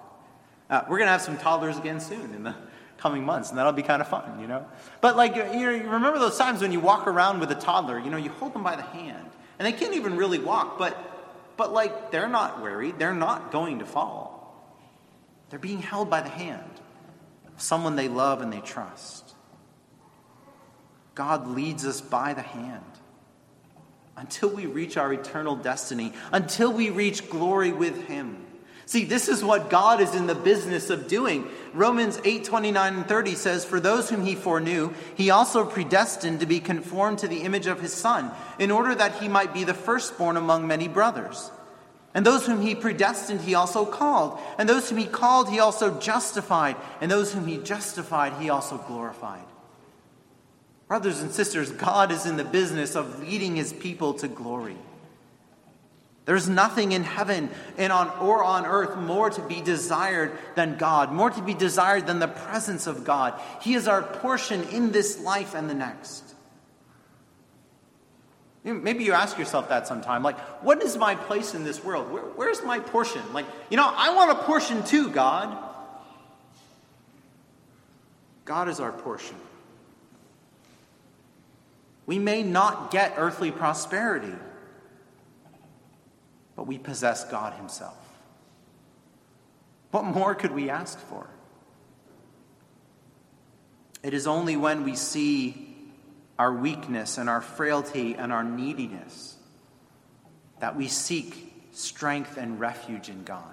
Uh, 0.69 0.81
we're 0.89 0.97
going 0.97 1.07
to 1.07 1.11
have 1.11 1.21
some 1.21 1.37
toddlers 1.37 1.77
again 1.77 1.99
soon 1.99 2.33
in 2.33 2.43
the 2.43 2.55
coming 2.97 3.23
months, 3.25 3.49
and 3.49 3.57
that'll 3.57 3.73
be 3.73 3.83
kind 3.83 4.01
of 4.01 4.07
fun, 4.07 4.39
you 4.39 4.47
know. 4.47 4.65
But 5.01 5.17
like, 5.17 5.35
you 5.35 5.43
know, 5.43 5.71
you 5.71 5.89
remember 5.89 6.19
those 6.19 6.37
times 6.37 6.61
when 6.61 6.71
you 6.71 6.79
walk 6.79 7.07
around 7.07 7.39
with 7.39 7.51
a 7.51 7.55
toddler, 7.55 7.99
you 7.99 8.09
know, 8.09 8.17
you 8.17 8.29
hold 8.29 8.53
them 8.53 8.63
by 8.63 8.75
the 8.75 8.81
hand, 8.81 9.29
and 9.59 9.65
they 9.65 9.73
can't 9.73 9.93
even 9.93 10.15
really 10.15 10.39
walk, 10.39 10.77
but 10.77 10.97
but 11.55 11.71
like 11.71 12.11
they're 12.11 12.29
not 12.29 12.61
worried, 12.61 12.97
they're 12.97 13.13
not 13.13 13.51
going 13.51 13.79
to 13.79 13.85
fall. 13.85 14.33
They're 15.49 15.59
being 15.59 15.81
held 15.81 16.09
by 16.09 16.21
the 16.21 16.29
hand 16.29 16.81
of 17.53 17.61
someone 17.61 17.95
they 17.95 18.07
love 18.07 18.41
and 18.41 18.51
they 18.51 18.61
trust. 18.61 19.35
God 21.15 21.47
leads 21.47 21.85
us 21.85 22.01
by 22.01 22.33
the 22.33 22.41
hand 22.41 22.81
until 24.15 24.49
we 24.49 24.65
reach 24.65 24.97
our 24.97 25.11
eternal 25.11 25.55
destiny, 25.55 26.13
until 26.31 26.71
we 26.71 26.89
reach 26.89 27.29
glory 27.29 27.71
with 27.71 28.07
Him. 28.07 28.37
See, 28.85 29.05
this 29.05 29.29
is 29.29 29.43
what 29.43 29.69
God 29.69 30.01
is 30.01 30.13
in 30.13 30.27
the 30.27 30.35
business 30.35 30.89
of 30.89 31.07
doing. 31.07 31.47
Romans 31.73 32.19
8 32.23 32.43
29 32.43 32.93
and 32.95 33.07
30 33.07 33.35
says, 33.35 33.65
For 33.65 33.79
those 33.79 34.09
whom 34.09 34.25
He 34.25 34.35
foreknew, 34.35 34.93
He 35.15 35.29
also 35.29 35.65
predestined 35.65 36.41
to 36.41 36.45
be 36.45 36.59
conformed 36.59 37.19
to 37.19 37.27
the 37.27 37.41
image 37.41 37.67
of 37.67 37.79
His 37.79 37.93
Son, 37.93 38.31
in 38.59 38.71
order 38.71 38.93
that 38.93 39.15
He 39.15 39.27
might 39.27 39.53
be 39.53 39.63
the 39.63 39.73
firstborn 39.73 40.37
among 40.37 40.67
many 40.67 40.87
brothers. 40.87 41.49
And 42.13 42.25
those 42.25 42.45
whom 42.45 42.61
He 42.61 42.75
predestined, 42.75 43.41
He 43.41 43.55
also 43.55 43.85
called. 43.85 44.39
And 44.57 44.67
those 44.67 44.89
whom 44.89 44.99
He 44.99 45.07
called, 45.07 45.49
He 45.49 45.59
also 45.59 45.99
justified. 45.99 46.75
And 47.01 47.09
those 47.09 47.33
whom 47.33 47.47
He 47.47 47.57
justified, 47.57 48.33
He 48.33 48.49
also 48.49 48.77
glorified. 48.77 49.45
Brothers 50.93 51.21
and 51.21 51.31
sisters, 51.31 51.71
God 51.71 52.11
is 52.11 52.27
in 52.27 52.37
the 52.37 52.43
business 52.43 52.95
of 52.95 53.19
leading 53.19 53.55
his 53.55 53.73
people 53.73 54.13
to 54.13 54.27
glory. 54.27 54.77
There's 56.25 56.47
nothing 56.47 56.91
in 56.91 57.01
heaven 57.01 57.49
and 57.79 57.91
on 57.91 58.11
or 58.19 58.43
on 58.43 58.67
earth 58.67 58.95
more 58.95 59.31
to 59.31 59.41
be 59.41 59.59
desired 59.59 60.37
than 60.53 60.77
God, 60.77 61.11
more 61.11 61.31
to 61.31 61.41
be 61.41 61.55
desired 61.55 62.05
than 62.05 62.19
the 62.19 62.27
presence 62.27 62.85
of 62.85 63.05
God. 63.05 63.41
He 63.63 63.73
is 63.73 63.87
our 63.87 64.03
portion 64.03 64.65
in 64.65 64.91
this 64.91 65.19
life 65.19 65.55
and 65.55 65.67
the 65.67 65.73
next. 65.73 66.35
Maybe 68.63 69.03
you 69.03 69.13
ask 69.13 69.39
yourself 69.39 69.69
that 69.69 69.87
sometime. 69.87 70.21
Like, 70.21 70.39
what 70.61 70.83
is 70.83 70.95
my 70.95 71.15
place 71.15 71.55
in 71.55 71.63
this 71.63 71.83
world? 71.83 72.11
Where, 72.11 72.21
where's 72.21 72.61
my 72.61 72.77
portion? 72.77 73.33
Like, 73.33 73.47
you 73.71 73.77
know, 73.77 73.91
I 73.91 74.13
want 74.13 74.29
a 74.29 74.43
portion 74.43 74.83
too, 74.83 75.09
God. 75.09 75.57
God 78.45 78.69
is 78.69 78.79
our 78.79 78.91
portion. 78.91 79.37
We 82.05 82.19
may 82.19 82.43
not 82.43 82.91
get 82.91 83.13
earthly 83.17 83.51
prosperity, 83.51 84.35
but 86.55 86.67
we 86.67 86.77
possess 86.77 87.23
God 87.25 87.53
Himself. 87.53 87.97
What 89.91 90.05
more 90.05 90.35
could 90.35 90.51
we 90.51 90.69
ask 90.69 90.99
for? 90.99 91.29
It 94.01 94.13
is 94.13 94.27
only 94.27 94.57
when 94.57 94.83
we 94.83 94.95
see 94.95 95.77
our 96.37 96.51
weakness 96.51 97.17
and 97.17 97.29
our 97.29 97.41
frailty 97.41 98.15
and 98.15 98.33
our 98.33 98.43
neediness 98.43 99.37
that 100.59 100.75
we 100.75 100.87
seek 100.87 101.53
strength 101.71 102.37
and 102.37 102.59
refuge 102.59 103.09
in 103.09 103.23
God. 103.23 103.43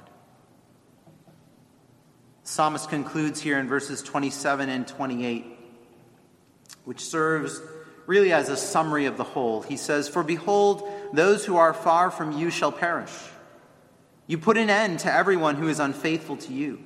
psalmist 2.43 2.89
concludes 2.89 3.41
here 3.41 3.59
in 3.59 3.69
verses 3.69 4.03
27 4.03 4.69
and 4.69 4.89
28, 4.89 5.47
which 6.85 7.01
serves 7.01 7.61
really 8.11 8.33
as 8.33 8.49
a 8.49 8.57
summary 8.57 9.07
of 9.07 9.17
the 9.17 9.23
whole. 9.23 9.63
He 9.63 9.77
says, 9.77 10.09
For 10.09 10.25
behold, 10.25 10.83
those 11.13 11.45
who 11.45 11.57
are 11.57 11.73
far 11.73 12.11
from 12.11 12.37
you 12.37 12.51
shall 12.51 12.73
perish. 12.73 13.13
You 14.27 14.37
put 14.37 14.57
an 14.57 14.69
end 14.69 14.99
to 15.01 15.15
everyone 15.15 15.55
who 15.55 15.69
is 15.69 15.79
unfaithful 15.79 16.37
to 16.39 16.53
you. 16.53 16.83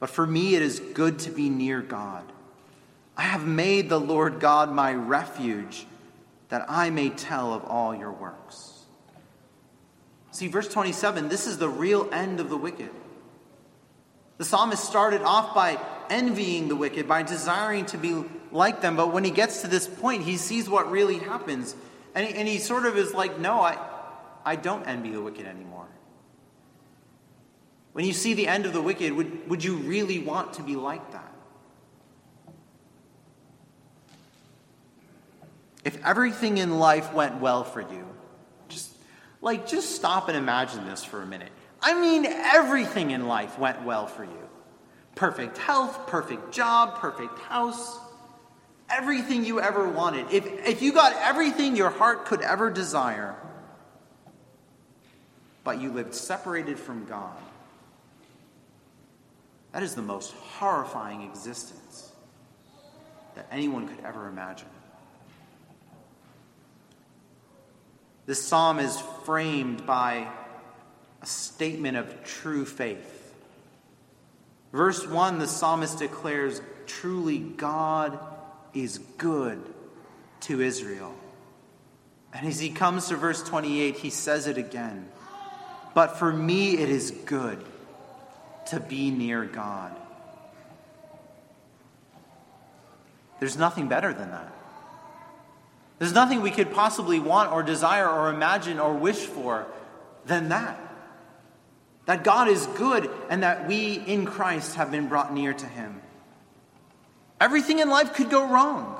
But 0.00 0.10
for 0.10 0.26
me, 0.26 0.56
it 0.56 0.62
is 0.62 0.80
good 0.80 1.20
to 1.20 1.30
be 1.30 1.48
near 1.48 1.80
God. 1.80 2.24
I 3.16 3.22
have 3.22 3.46
made 3.46 3.88
the 3.88 4.00
Lord 4.00 4.40
God 4.40 4.72
my 4.72 4.92
refuge, 4.92 5.86
that 6.48 6.66
I 6.68 6.90
may 6.90 7.10
tell 7.10 7.54
of 7.54 7.64
all 7.64 7.94
your 7.94 8.12
works. 8.12 8.72
See, 10.32 10.48
verse 10.48 10.66
27, 10.66 11.28
this 11.28 11.46
is 11.46 11.58
the 11.58 11.68
real 11.68 12.08
end 12.12 12.40
of 12.40 12.50
the 12.50 12.56
wicked. 12.56 12.90
The 14.38 14.44
psalmist 14.44 14.82
started 14.82 15.22
off 15.22 15.54
by 15.54 15.78
envying 16.10 16.68
the 16.68 16.76
wicked, 16.76 17.08
by 17.08 17.22
desiring 17.22 17.86
to 17.86 17.98
be 17.98 18.24
like 18.52 18.80
them, 18.80 18.96
but 18.96 19.12
when 19.12 19.24
he 19.24 19.30
gets 19.30 19.62
to 19.62 19.68
this 19.68 19.86
point, 19.86 20.22
he 20.22 20.36
sees 20.36 20.68
what 20.68 20.90
really 20.90 21.18
happens. 21.18 21.74
And 22.14 22.26
he, 22.26 22.34
and 22.34 22.48
he 22.48 22.58
sort 22.58 22.86
of 22.86 22.96
is 22.96 23.14
like, 23.14 23.38
no, 23.38 23.60
I, 23.60 23.78
I 24.44 24.56
don't 24.56 24.86
envy 24.86 25.10
the 25.10 25.20
wicked 25.20 25.46
anymore. 25.46 25.86
When 27.92 28.04
you 28.04 28.12
see 28.12 28.34
the 28.34 28.46
end 28.46 28.64
of 28.66 28.72
the 28.72 28.80
wicked, 28.80 29.12
would, 29.12 29.48
would 29.48 29.64
you 29.64 29.76
really 29.76 30.18
want 30.18 30.54
to 30.54 30.62
be 30.62 30.76
like 30.76 31.12
that? 31.12 31.32
If 35.84 36.04
everything 36.04 36.58
in 36.58 36.78
life 36.78 37.12
went 37.12 37.40
well 37.40 37.64
for 37.64 37.80
you, 37.80 38.06
just 38.68 38.92
like 39.40 39.66
just 39.66 39.96
stop 39.96 40.28
and 40.28 40.36
imagine 40.36 40.86
this 40.86 41.02
for 41.02 41.22
a 41.22 41.26
minute. 41.26 41.50
I 41.80 41.98
mean, 41.98 42.26
everything 42.26 43.12
in 43.12 43.26
life 43.26 43.58
went 43.58 43.82
well 43.84 44.06
for 44.06 44.24
you. 44.24 44.37
Perfect 45.18 45.58
health, 45.58 46.06
perfect 46.06 46.52
job, 46.52 47.00
perfect 47.00 47.36
house, 47.40 47.98
everything 48.88 49.44
you 49.44 49.60
ever 49.60 49.88
wanted. 49.88 50.30
If, 50.30 50.46
if 50.64 50.80
you 50.80 50.92
got 50.92 51.12
everything 51.16 51.74
your 51.74 51.90
heart 51.90 52.26
could 52.26 52.40
ever 52.40 52.70
desire, 52.70 53.34
but 55.64 55.80
you 55.80 55.90
lived 55.90 56.14
separated 56.14 56.78
from 56.78 57.04
God, 57.06 57.36
that 59.72 59.82
is 59.82 59.96
the 59.96 60.02
most 60.02 60.32
horrifying 60.34 61.22
existence 61.22 62.12
that 63.34 63.48
anyone 63.50 63.88
could 63.88 64.04
ever 64.04 64.28
imagine. 64.28 64.68
This 68.24 68.40
psalm 68.40 68.78
is 68.78 68.96
framed 69.24 69.84
by 69.84 70.28
a 71.20 71.26
statement 71.26 71.96
of 71.96 72.22
true 72.22 72.64
faith. 72.64 73.17
Verse 74.72 75.06
1, 75.06 75.38
the 75.38 75.46
psalmist 75.46 75.98
declares, 75.98 76.60
Truly 76.86 77.38
God 77.38 78.18
is 78.74 78.98
good 79.16 79.62
to 80.40 80.60
Israel. 80.60 81.14
And 82.32 82.46
as 82.46 82.60
he 82.60 82.70
comes 82.70 83.08
to 83.08 83.16
verse 83.16 83.42
28, 83.42 83.96
he 83.96 84.10
says 84.10 84.46
it 84.46 84.58
again. 84.58 85.08
But 85.94 86.18
for 86.18 86.32
me 86.32 86.78
it 86.78 86.88
is 86.88 87.10
good 87.10 87.64
to 88.66 88.80
be 88.80 89.10
near 89.10 89.44
God. 89.44 89.96
There's 93.40 93.56
nothing 93.56 93.88
better 93.88 94.12
than 94.12 94.30
that. 94.30 94.52
There's 95.98 96.12
nothing 96.12 96.42
we 96.42 96.50
could 96.50 96.72
possibly 96.72 97.18
want 97.18 97.52
or 97.52 97.62
desire 97.62 98.08
or 98.08 98.28
imagine 98.28 98.78
or 98.78 98.94
wish 98.94 99.18
for 99.18 99.66
than 100.26 100.50
that. 100.50 100.78
That 102.08 102.24
God 102.24 102.48
is 102.48 102.66
good 102.68 103.10
and 103.28 103.42
that 103.42 103.68
we 103.68 103.92
in 103.92 104.24
Christ 104.24 104.76
have 104.76 104.90
been 104.90 105.08
brought 105.08 105.30
near 105.30 105.52
to 105.52 105.66
Him. 105.66 106.00
Everything 107.38 107.80
in 107.80 107.90
life 107.90 108.14
could 108.14 108.30
go 108.30 108.50
wrong. 108.50 108.96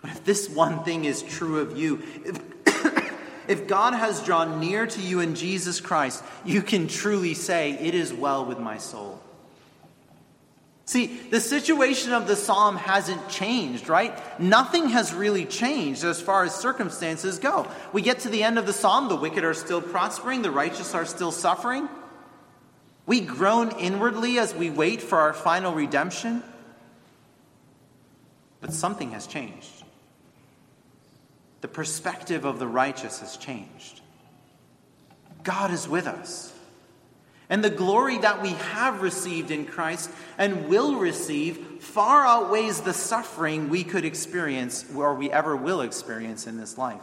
But 0.00 0.12
if 0.12 0.24
this 0.24 0.48
one 0.48 0.84
thing 0.84 1.04
is 1.04 1.22
true 1.22 1.60
of 1.60 1.76
you, 1.76 2.02
if, 2.24 3.12
if 3.48 3.66
God 3.66 3.92
has 3.92 4.24
drawn 4.24 4.58
near 4.58 4.86
to 4.86 5.00
you 5.02 5.20
in 5.20 5.34
Jesus 5.34 5.82
Christ, 5.82 6.24
you 6.46 6.62
can 6.62 6.88
truly 6.88 7.34
say, 7.34 7.72
It 7.72 7.94
is 7.94 8.10
well 8.10 8.46
with 8.46 8.58
my 8.58 8.78
soul. 8.78 9.20
See, 10.86 11.06
the 11.06 11.40
situation 11.40 12.12
of 12.12 12.26
the 12.26 12.36
psalm 12.36 12.76
hasn't 12.76 13.28
changed, 13.28 13.88
right? 13.88 14.38
Nothing 14.38 14.90
has 14.90 15.14
really 15.14 15.46
changed 15.46 16.04
as 16.04 16.20
far 16.20 16.44
as 16.44 16.54
circumstances 16.54 17.38
go. 17.38 17.66
We 17.92 18.02
get 18.02 18.20
to 18.20 18.28
the 18.28 18.42
end 18.42 18.58
of 18.58 18.66
the 18.66 18.72
psalm, 18.72 19.08
the 19.08 19.16
wicked 19.16 19.44
are 19.44 19.54
still 19.54 19.80
prospering, 19.80 20.42
the 20.42 20.50
righteous 20.50 20.94
are 20.94 21.06
still 21.06 21.32
suffering. 21.32 21.88
We 23.06 23.20
groan 23.20 23.70
inwardly 23.78 24.38
as 24.38 24.54
we 24.54 24.70
wait 24.70 25.00
for 25.00 25.18
our 25.18 25.32
final 25.32 25.74
redemption. 25.74 26.42
But 28.60 28.72
something 28.72 29.12
has 29.12 29.26
changed. 29.26 29.84
The 31.62 31.68
perspective 31.68 32.44
of 32.44 32.58
the 32.58 32.66
righteous 32.66 33.20
has 33.20 33.38
changed. 33.38 34.02
God 35.42 35.70
is 35.70 35.88
with 35.88 36.06
us. 36.06 36.53
And 37.54 37.62
the 37.62 37.70
glory 37.70 38.18
that 38.18 38.42
we 38.42 38.48
have 38.48 39.00
received 39.00 39.52
in 39.52 39.64
Christ 39.64 40.10
and 40.38 40.68
will 40.68 40.96
receive 40.96 41.56
far 41.78 42.26
outweighs 42.26 42.80
the 42.80 42.92
suffering 42.92 43.68
we 43.68 43.84
could 43.84 44.04
experience 44.04 44.84
or 44.92 45.14
we 45.14 45.30
ever 45.30 45.54
will 45.54 45.80
experience 45.80 46.48
in 46.48 46.58
this 46.58 46.76
life. 46.76 47.00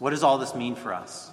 What 0.00 0.10
does 0.10 0.24
all 0.24 0.38
this 0.38 0.56
mean 0.56 0.74
for 0.74 0.92
us? 0.92 1.30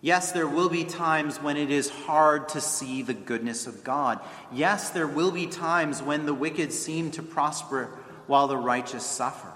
Yes, 0.00 0.30
there 0.30 0.46
will 0.46 0.68
be 0.68 0.84
times 0.84 1.38
when 1.38 1.56
it 1.56 1.72
is 1.72 1.88
hard 1.88 2.50
to 2.50 2.60
see 2.60 3.02
the 3.02 3.14
goodness 3.14 3.66
of 3.66 3.82
God. 3.82 4.20
Yes, 4.52 4.90
there 4.90 5.08
will 5.08 5.32
be 5.32 5.48
times 5.48 6.04
when 6.04 6.24
the 6.24 6.34
wicked 6.34 6.72
seem 6.72 7.10
to 7.10 7.22
prosper 7.24 7.90
while 8.28 8.46
the 8.46 8.56
righteous 8.56 9.04
suffer. 9.04 9.52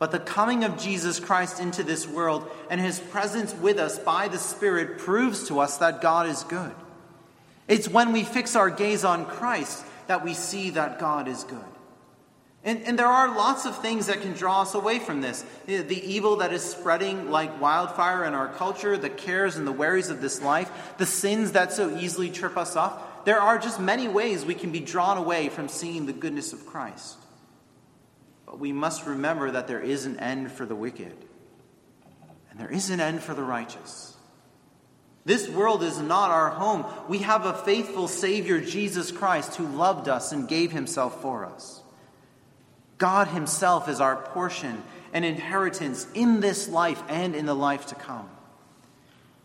But 0.00 0.12
the 0.12 0.18
coming 0.18 0.64
of 0.64 0.78
Jesus 0.78 1.20
Christ 1.20 1.60
into 1.60 1.82
this 1.82 2.08
world 2.08 2.50
and 2.70 2.80
his 2.80 2.98
presence 2.98 3.54
with 3.54 3.78
us 3.78 3.98
by 3.98 4.28
the 4.28 4.38
Spirit 4.38 4.96
proves 4.96 5.46
to 5.48 5.60
us 5.60 5.76
that 5.76 6.00
God 6.00 6.26
is 6.26 6.42
good. 6.44 6.72
It's 7.68 7.86
when 7.86 8.12
we 8.12 8.24
fix 8.24 8.56
our 8.56 8.70
gaze 8.70 9.04
on 9.04 9.26
Christ 9.26 9.84
that 10.06 10.24
we 10.24 10.32
see 10.32 10.70
that 10.70 10.98
God 10.98 11.28
is 11.28 11.44
good. 11.44 11.58
And, 12.64 12.82
and 12.84 12.98
there 12.98 13.06
are 13.06 13.36
lots 13.36 13.66
of 13.66 13.76
things 13.76 14.06
that 14.06 14.22
can 14.22 14.32
draw 14.32 14.62
us 14.62 14.74
away 14.74 15.00
from 15.00 15.20
this. 15.20 15.44
The, 15.66 15.82
the 15.82 16.02
evil 16.02 16.36
that 16.36 16.52
is 16.54 16.62
spreading 16.62 17.30
like 17.30 17.60
wildfire 17.60 18.24
in 18.24 18.32
our 18.32 18.48
culture, 18.48 18.96
the 18.96 19.10
cares 19.10 19.56
and 19.56 19.66
the 19.66 19.72
worries 19.72 20.08
of 20.08 20.22
this 20.22 20.40
life, 20.40 20.70
the 20.96 21.06
sins 21.06 21.52
that 21.52 21.74
so 21.74 21.94
easily 21.98 22.30
trip 22.30 22.56
us 22.56 22.74
off. 22.74 23.24
There 23.26 23.40
are 23.40 23.58
just 23.58 23.78
many 23.78 24.08
ways 24.08 24.46
we 24.46 24.54
can 24.54 24.72
be 24.72 24.80
drawn 24.80 25.18
away 25.18 25.50
from 25.50 25.68
seeing 25.68 26.06
the 26.06 26.14
goodness 26.14 26.54
of 26.54 26.64
Christ. 26.64 27.18
But 28.50 28.58
we 28.58 28.72
must 28.72 29.06
remember 29.06 29.52
that 29.52 29.68
there 29.68 29.78
is 29.80 30.06
an 30.06 30.18
end 30.18 30.50
for 30.50 30.66
the 30.66 30.74
wicked, 30.74 31.14
and 32.50 32.58
there 32.58 32.70
is 32.70 32.90
an 32.90 32.98
end 32.98 33.22
for 33.22 33.32
the 33.32 33.44
righteous. 33.44 34.16
This 35.24 35.48
world 35.48 35.84
is 35.84 36.00
not 36.00 36.32
our 36.32 36.50
home. 36.50 36.84
We 37.08 37.18
have 37.18 37.46
a 37.46 37.52
faithful 37.52 38.08
Savior, 38.08 38.60
Jesus 38.60 39.12
Christ, 39.12 39.54
who 39.54 39.68
loved 39.68 40.08
us 40.08 40.32
and 40.32 40.48
gave 40.48 40.72
himself 40.72 41.22
for 41.22 41.44
us. 41.44 41.80
God 42.98 43.28
Himself 43.28 43.88
is 43.88 44.00
our 44.00 44.16
portion 44.16 44.82
and 45.12 45.24
inheritance 45.24 46.06
in 46.12 46.40
this 46.40 46.68
life 46.68 47.02
and 47.08 47.36
in 47.36 47.46
the 47.46 47.54
life 47.54 47.86
to 47.86 47.94
come. 47.94 48.28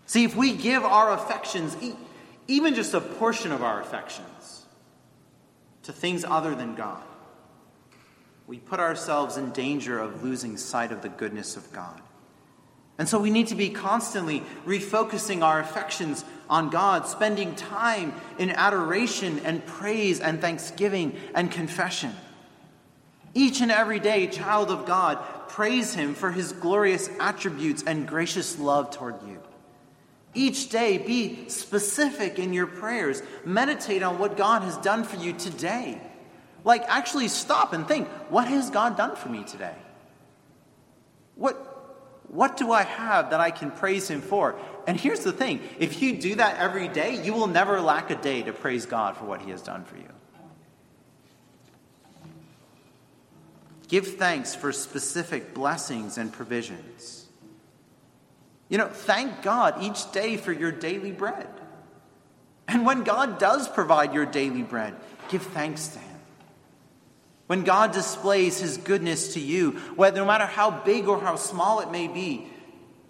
See, 0.08 0.24
if 0.24 0.36
we 0.36 0.54
give 0.54 0.84
our 0.84 1.14
affections, 1.14 1.78
even 2.48 2.74
just 2.74 2.94
a 2.96 3.00
portion 3.00 3.52
of 3.52 3.64
our 3.64 3.80
affections, 3.80 4.66
to 5.84 5.94
things 5.94 6.26
other 6.26 6.56
than 6.56 6.74
God, 6.74 7.04
we 8.48 8.60
put 8.60 8.80
ourselves 8.80 9.38
in 9.38 9.52
danger 9.52 10.00
of 10.00 10.24
losing 10.24 10.58
sight 10.58 10.92
of 10.92 11.02
the 11.02 11.10
goodness 11.10 11.58
of 11.58 11.72
God. 11.72 12.02
And 12.98 13.10
so 13.10 13.20
we 13.20 13.30
need 13.30 13.48
to 13.48 13.56
be 13.56 13.70
constantly 13.70 14.42
refocusing 14.66 15.44
our 15.44 15.60
affections 15.60 16.24
on 16.50 16.70
God, 16.70 17.08
spending 17.08 17.56
time 17.56 18.14
in 18.38 18.52
adoration 18.52 19.42
and 19.44 19.66
praise 19.66 20.20
and 20.20 20.40
thanksgiving 20.40 21.20
and 21.34 21.52
confession. 21.52 22.14
Each 23.34 23.60
and 23.60 23.72
every 23.72 24.00
day, 24.00 24.28
child 24.28 24.72
of 24.72 24.86
God, 24.86 25.18
praise 25.50 25.94
Him 25.94 26.14
for 26.14 26.32
His 26.32 26.54
glorious 26.54 27.10
attributes 27.20 27.84
and 27.86 28.08
gracious 28.08 28.58
love 28.58 28.92
toward 28.92 29.22
you. 29.28 29.42
Each 30.34 30.70
day, 30.70 30.98
be 30.98 31.50
specific 31.50 32.40
in 32.40 32.54
your 32.54 32.68
prayers. 32.68 33.22
Meditate 33.44 34.04
on 34.04 34.20
what 34.20 34.38
God 34.38 34.62
has 34.62 34.78
done 34.78 35.04
for 35.04 35.18
you 35.18 35.34
today. 35.34 36.00
Like, 36.66 36.84
actually 36.88 37.28
stop 37.28 37.72
and 37.74 37.88
think 37.88 38.08
what 38.30 38.48
has 38.48 38.70
God 38.72 38.98
done 38.98 39.16
for 39.16 39.30
me 39.30 39.44
today? 39.44 39.76
What, 41.36 41.56
what 42.28 42.58
do 42.58 42.72
I 42.72 42.82
have 42.82 43.30
that 43.30 43.40
I 43.40 43.52
can 43.52 43.70
praise 43.70 44.10
Him 44.10 44.22
for? 44.22 44.60
And 44.88 45.00
here's 45.00 45.22
the 45.22 45.32
thing 45.32 45.62
if 45.80 46.02
you 46.02 46.18
do 46.18 46.36
that 46.36 46.58
every 46.58 46.88
day, 46.88 47.24
you 47.24 47.34
will 47.34 47.48
never 47.48 47.80
lack 47.80 48.10
a 48.10 48.16
day 48.16 48.42
to 48.42 48.52
praise 48.52 48.88
God 48.88 49.16
for 49.16 49.26
what 49.26 49.42
He 49.42 49.52
has 49.52 49.62
done 49.62 49.86
for 49.86 49.96
you. 49.96 50.10
Give 53.88 54.08
thanks 54.08 54.56
for 54.56 54.72
specific 54.72 55.54
blessings 55.54 56.18
and 56.18 56.34
provisions. 56.34 57.28
You 58.70 58.80
know, 58.80 58.88
thank 58.88 59.44
God 59.44 59.84
each 59.84 60.12
day 60.12 60.38
for 60.38 60.52
your 60.52 60.72
daily 60.72 61.12
bread. 61.12 61.48
And 62.68 62.84
when 62.84 63.04
God 63.04 63.38
does 63.38 63.68
provide 63.68 64.16
your 64.16 64.26
daily 64.26 64.64
bread, 64.64 64.96
give 65.30 65.44
thanks 65.44 65.90
to 65.90 66.00
Him. 66.00 66.05
When 67.48 67.64
God 67.64 67.92
displays 67.92 68.60
his 68.60 68.78
goodness 68.78 69.34
to 69.36 69.40
you, 69.40 69.72
whether 69.96 70.18
no 70.18 70.26
matter 70.26 70.46
how 70.46 70.72
big 70.72 71.08
or 71.08 71.20
how 71.20 71.36
small 71.36 71.80
it 71.80 71.92
may 71.92 72.08
be, 72.08 72.48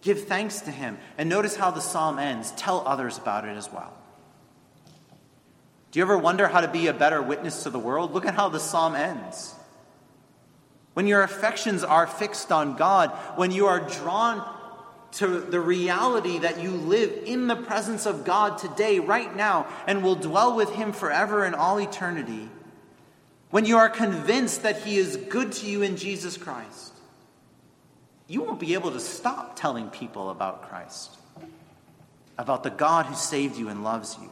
give 0.02 0.26
thanks 0.26 0.62
to 0.62 0.72
him. 0.72 0.98
And 1.18 1.30
notice 1.30 1.56
how 1.56 1.72
the 1.72 1.82
psalm 1.82 2.20
ends. 2.20 2.52
Tell 2.52 2.86
others 2.86 3.18
about 3.18 3.46
it 3.46 3.56
as 3.56 3.72
well. 3.72 3.94
Do 5.92 6.00
you 6.00 6.04
ever 6.04 6.18
wonder 6.18 6.50
how 6.50 6.60
to 6.60 6.68
be 6.68 6.88
a 6.88 6.94
better 6.94 7.22
witness 7.22 7.64
to 7.64 7.70
the 7.70 7.80
world? 7.80 8.12
Look 8.12 8.26
at 8.26 8.36
how 8.36 8.50
the 8.50 8.60
psalm 8.60 8.96
ends. 8.96 9.56
When 10.94 11.08
your 11.08 11.24
affections 11.24 11.86
are 11.86 12.06
fixed 12.06 12.52
on 12.52 12.76
God, 12.76 13.12
when 13.38 13.52
you 13.52 13.68
are 13.68 13.80
drawn 13.80 14.46
to 15.14 15.40
the 15.40 15.62
reality 15.62 16.40
that 16.40 16.62
you 16.62 16.72
live 16.72 17.24
in 17.26 17.48
the 17.48 17.56
presence 17.56 18.06
of 18.06 18.26
God 18.26 18.58
today, 18.58 19.00
right 19.00 19.34
now, 19.34 19.68
and 19.88 20.04
will 20.04 20.16
dwell 20.16 20.56
with 20.56 20.70
Him 20.72 20.92
forever 20.92 21.46
in 21.46 21.54
all 21.54 21.80
eternity, 21.80 22.50
when 23.56 23.64
you 23.64 23.78
are 23.78 23.88
convinced 23.88 24.64
that 24.64 24.82
He 24.82 24.98
is 24.98 25.16
good 25.16 25.54
to 25.54 25.66
you 25.66 25.82
in 25.82 25.96
Jesus 25.96 26.36
Christ, 26.36 26.92
you 28.28 28.42
won't 28.42 28.60
be 28.60 28.74
able 28.74 28.92
to 28.92 29.00
stop 29.00 29.56
telling 29.56 29.88
people 29.88 30.30
about 30.30 30.68
Christ, 30.68 31.16
about 32.38 32.64
the 32.64 32.70
God 32.70 33.06
who 33.06 33.16
saved 33.16 33.56
you 33.56 33.70
and 33.70 33.82
loves 33.82 34.18
you. 34.22 34.30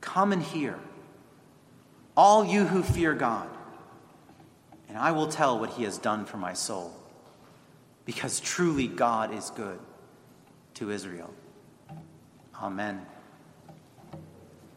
Come 0.00 0.32
and 0.32 0.42
hear, 0.42 0.78
all 2.16 2.42
you 2.42 2.64
who 2.64 2.82
fear 2.82 3.12
God, 3.12 3.50
and 4.88 4.96
I 4.96 5.12
will 5.12 5.28
tell 5.28 5.60
what 5.60 5.72
he 5.72 5.84
has 5.84 5.98
done 5.98 6.24
for 6.24 6.38
my 6.38 6.54
soul, 6.54 6.90
because 8.06 8.40
truly 8.40 8.88
God 8.88 9.34
is 9.34 9.50
good 9.50 9.78
to 10.72 10.90
Israel. 10.90 11.34
Amen. 12.54 13.04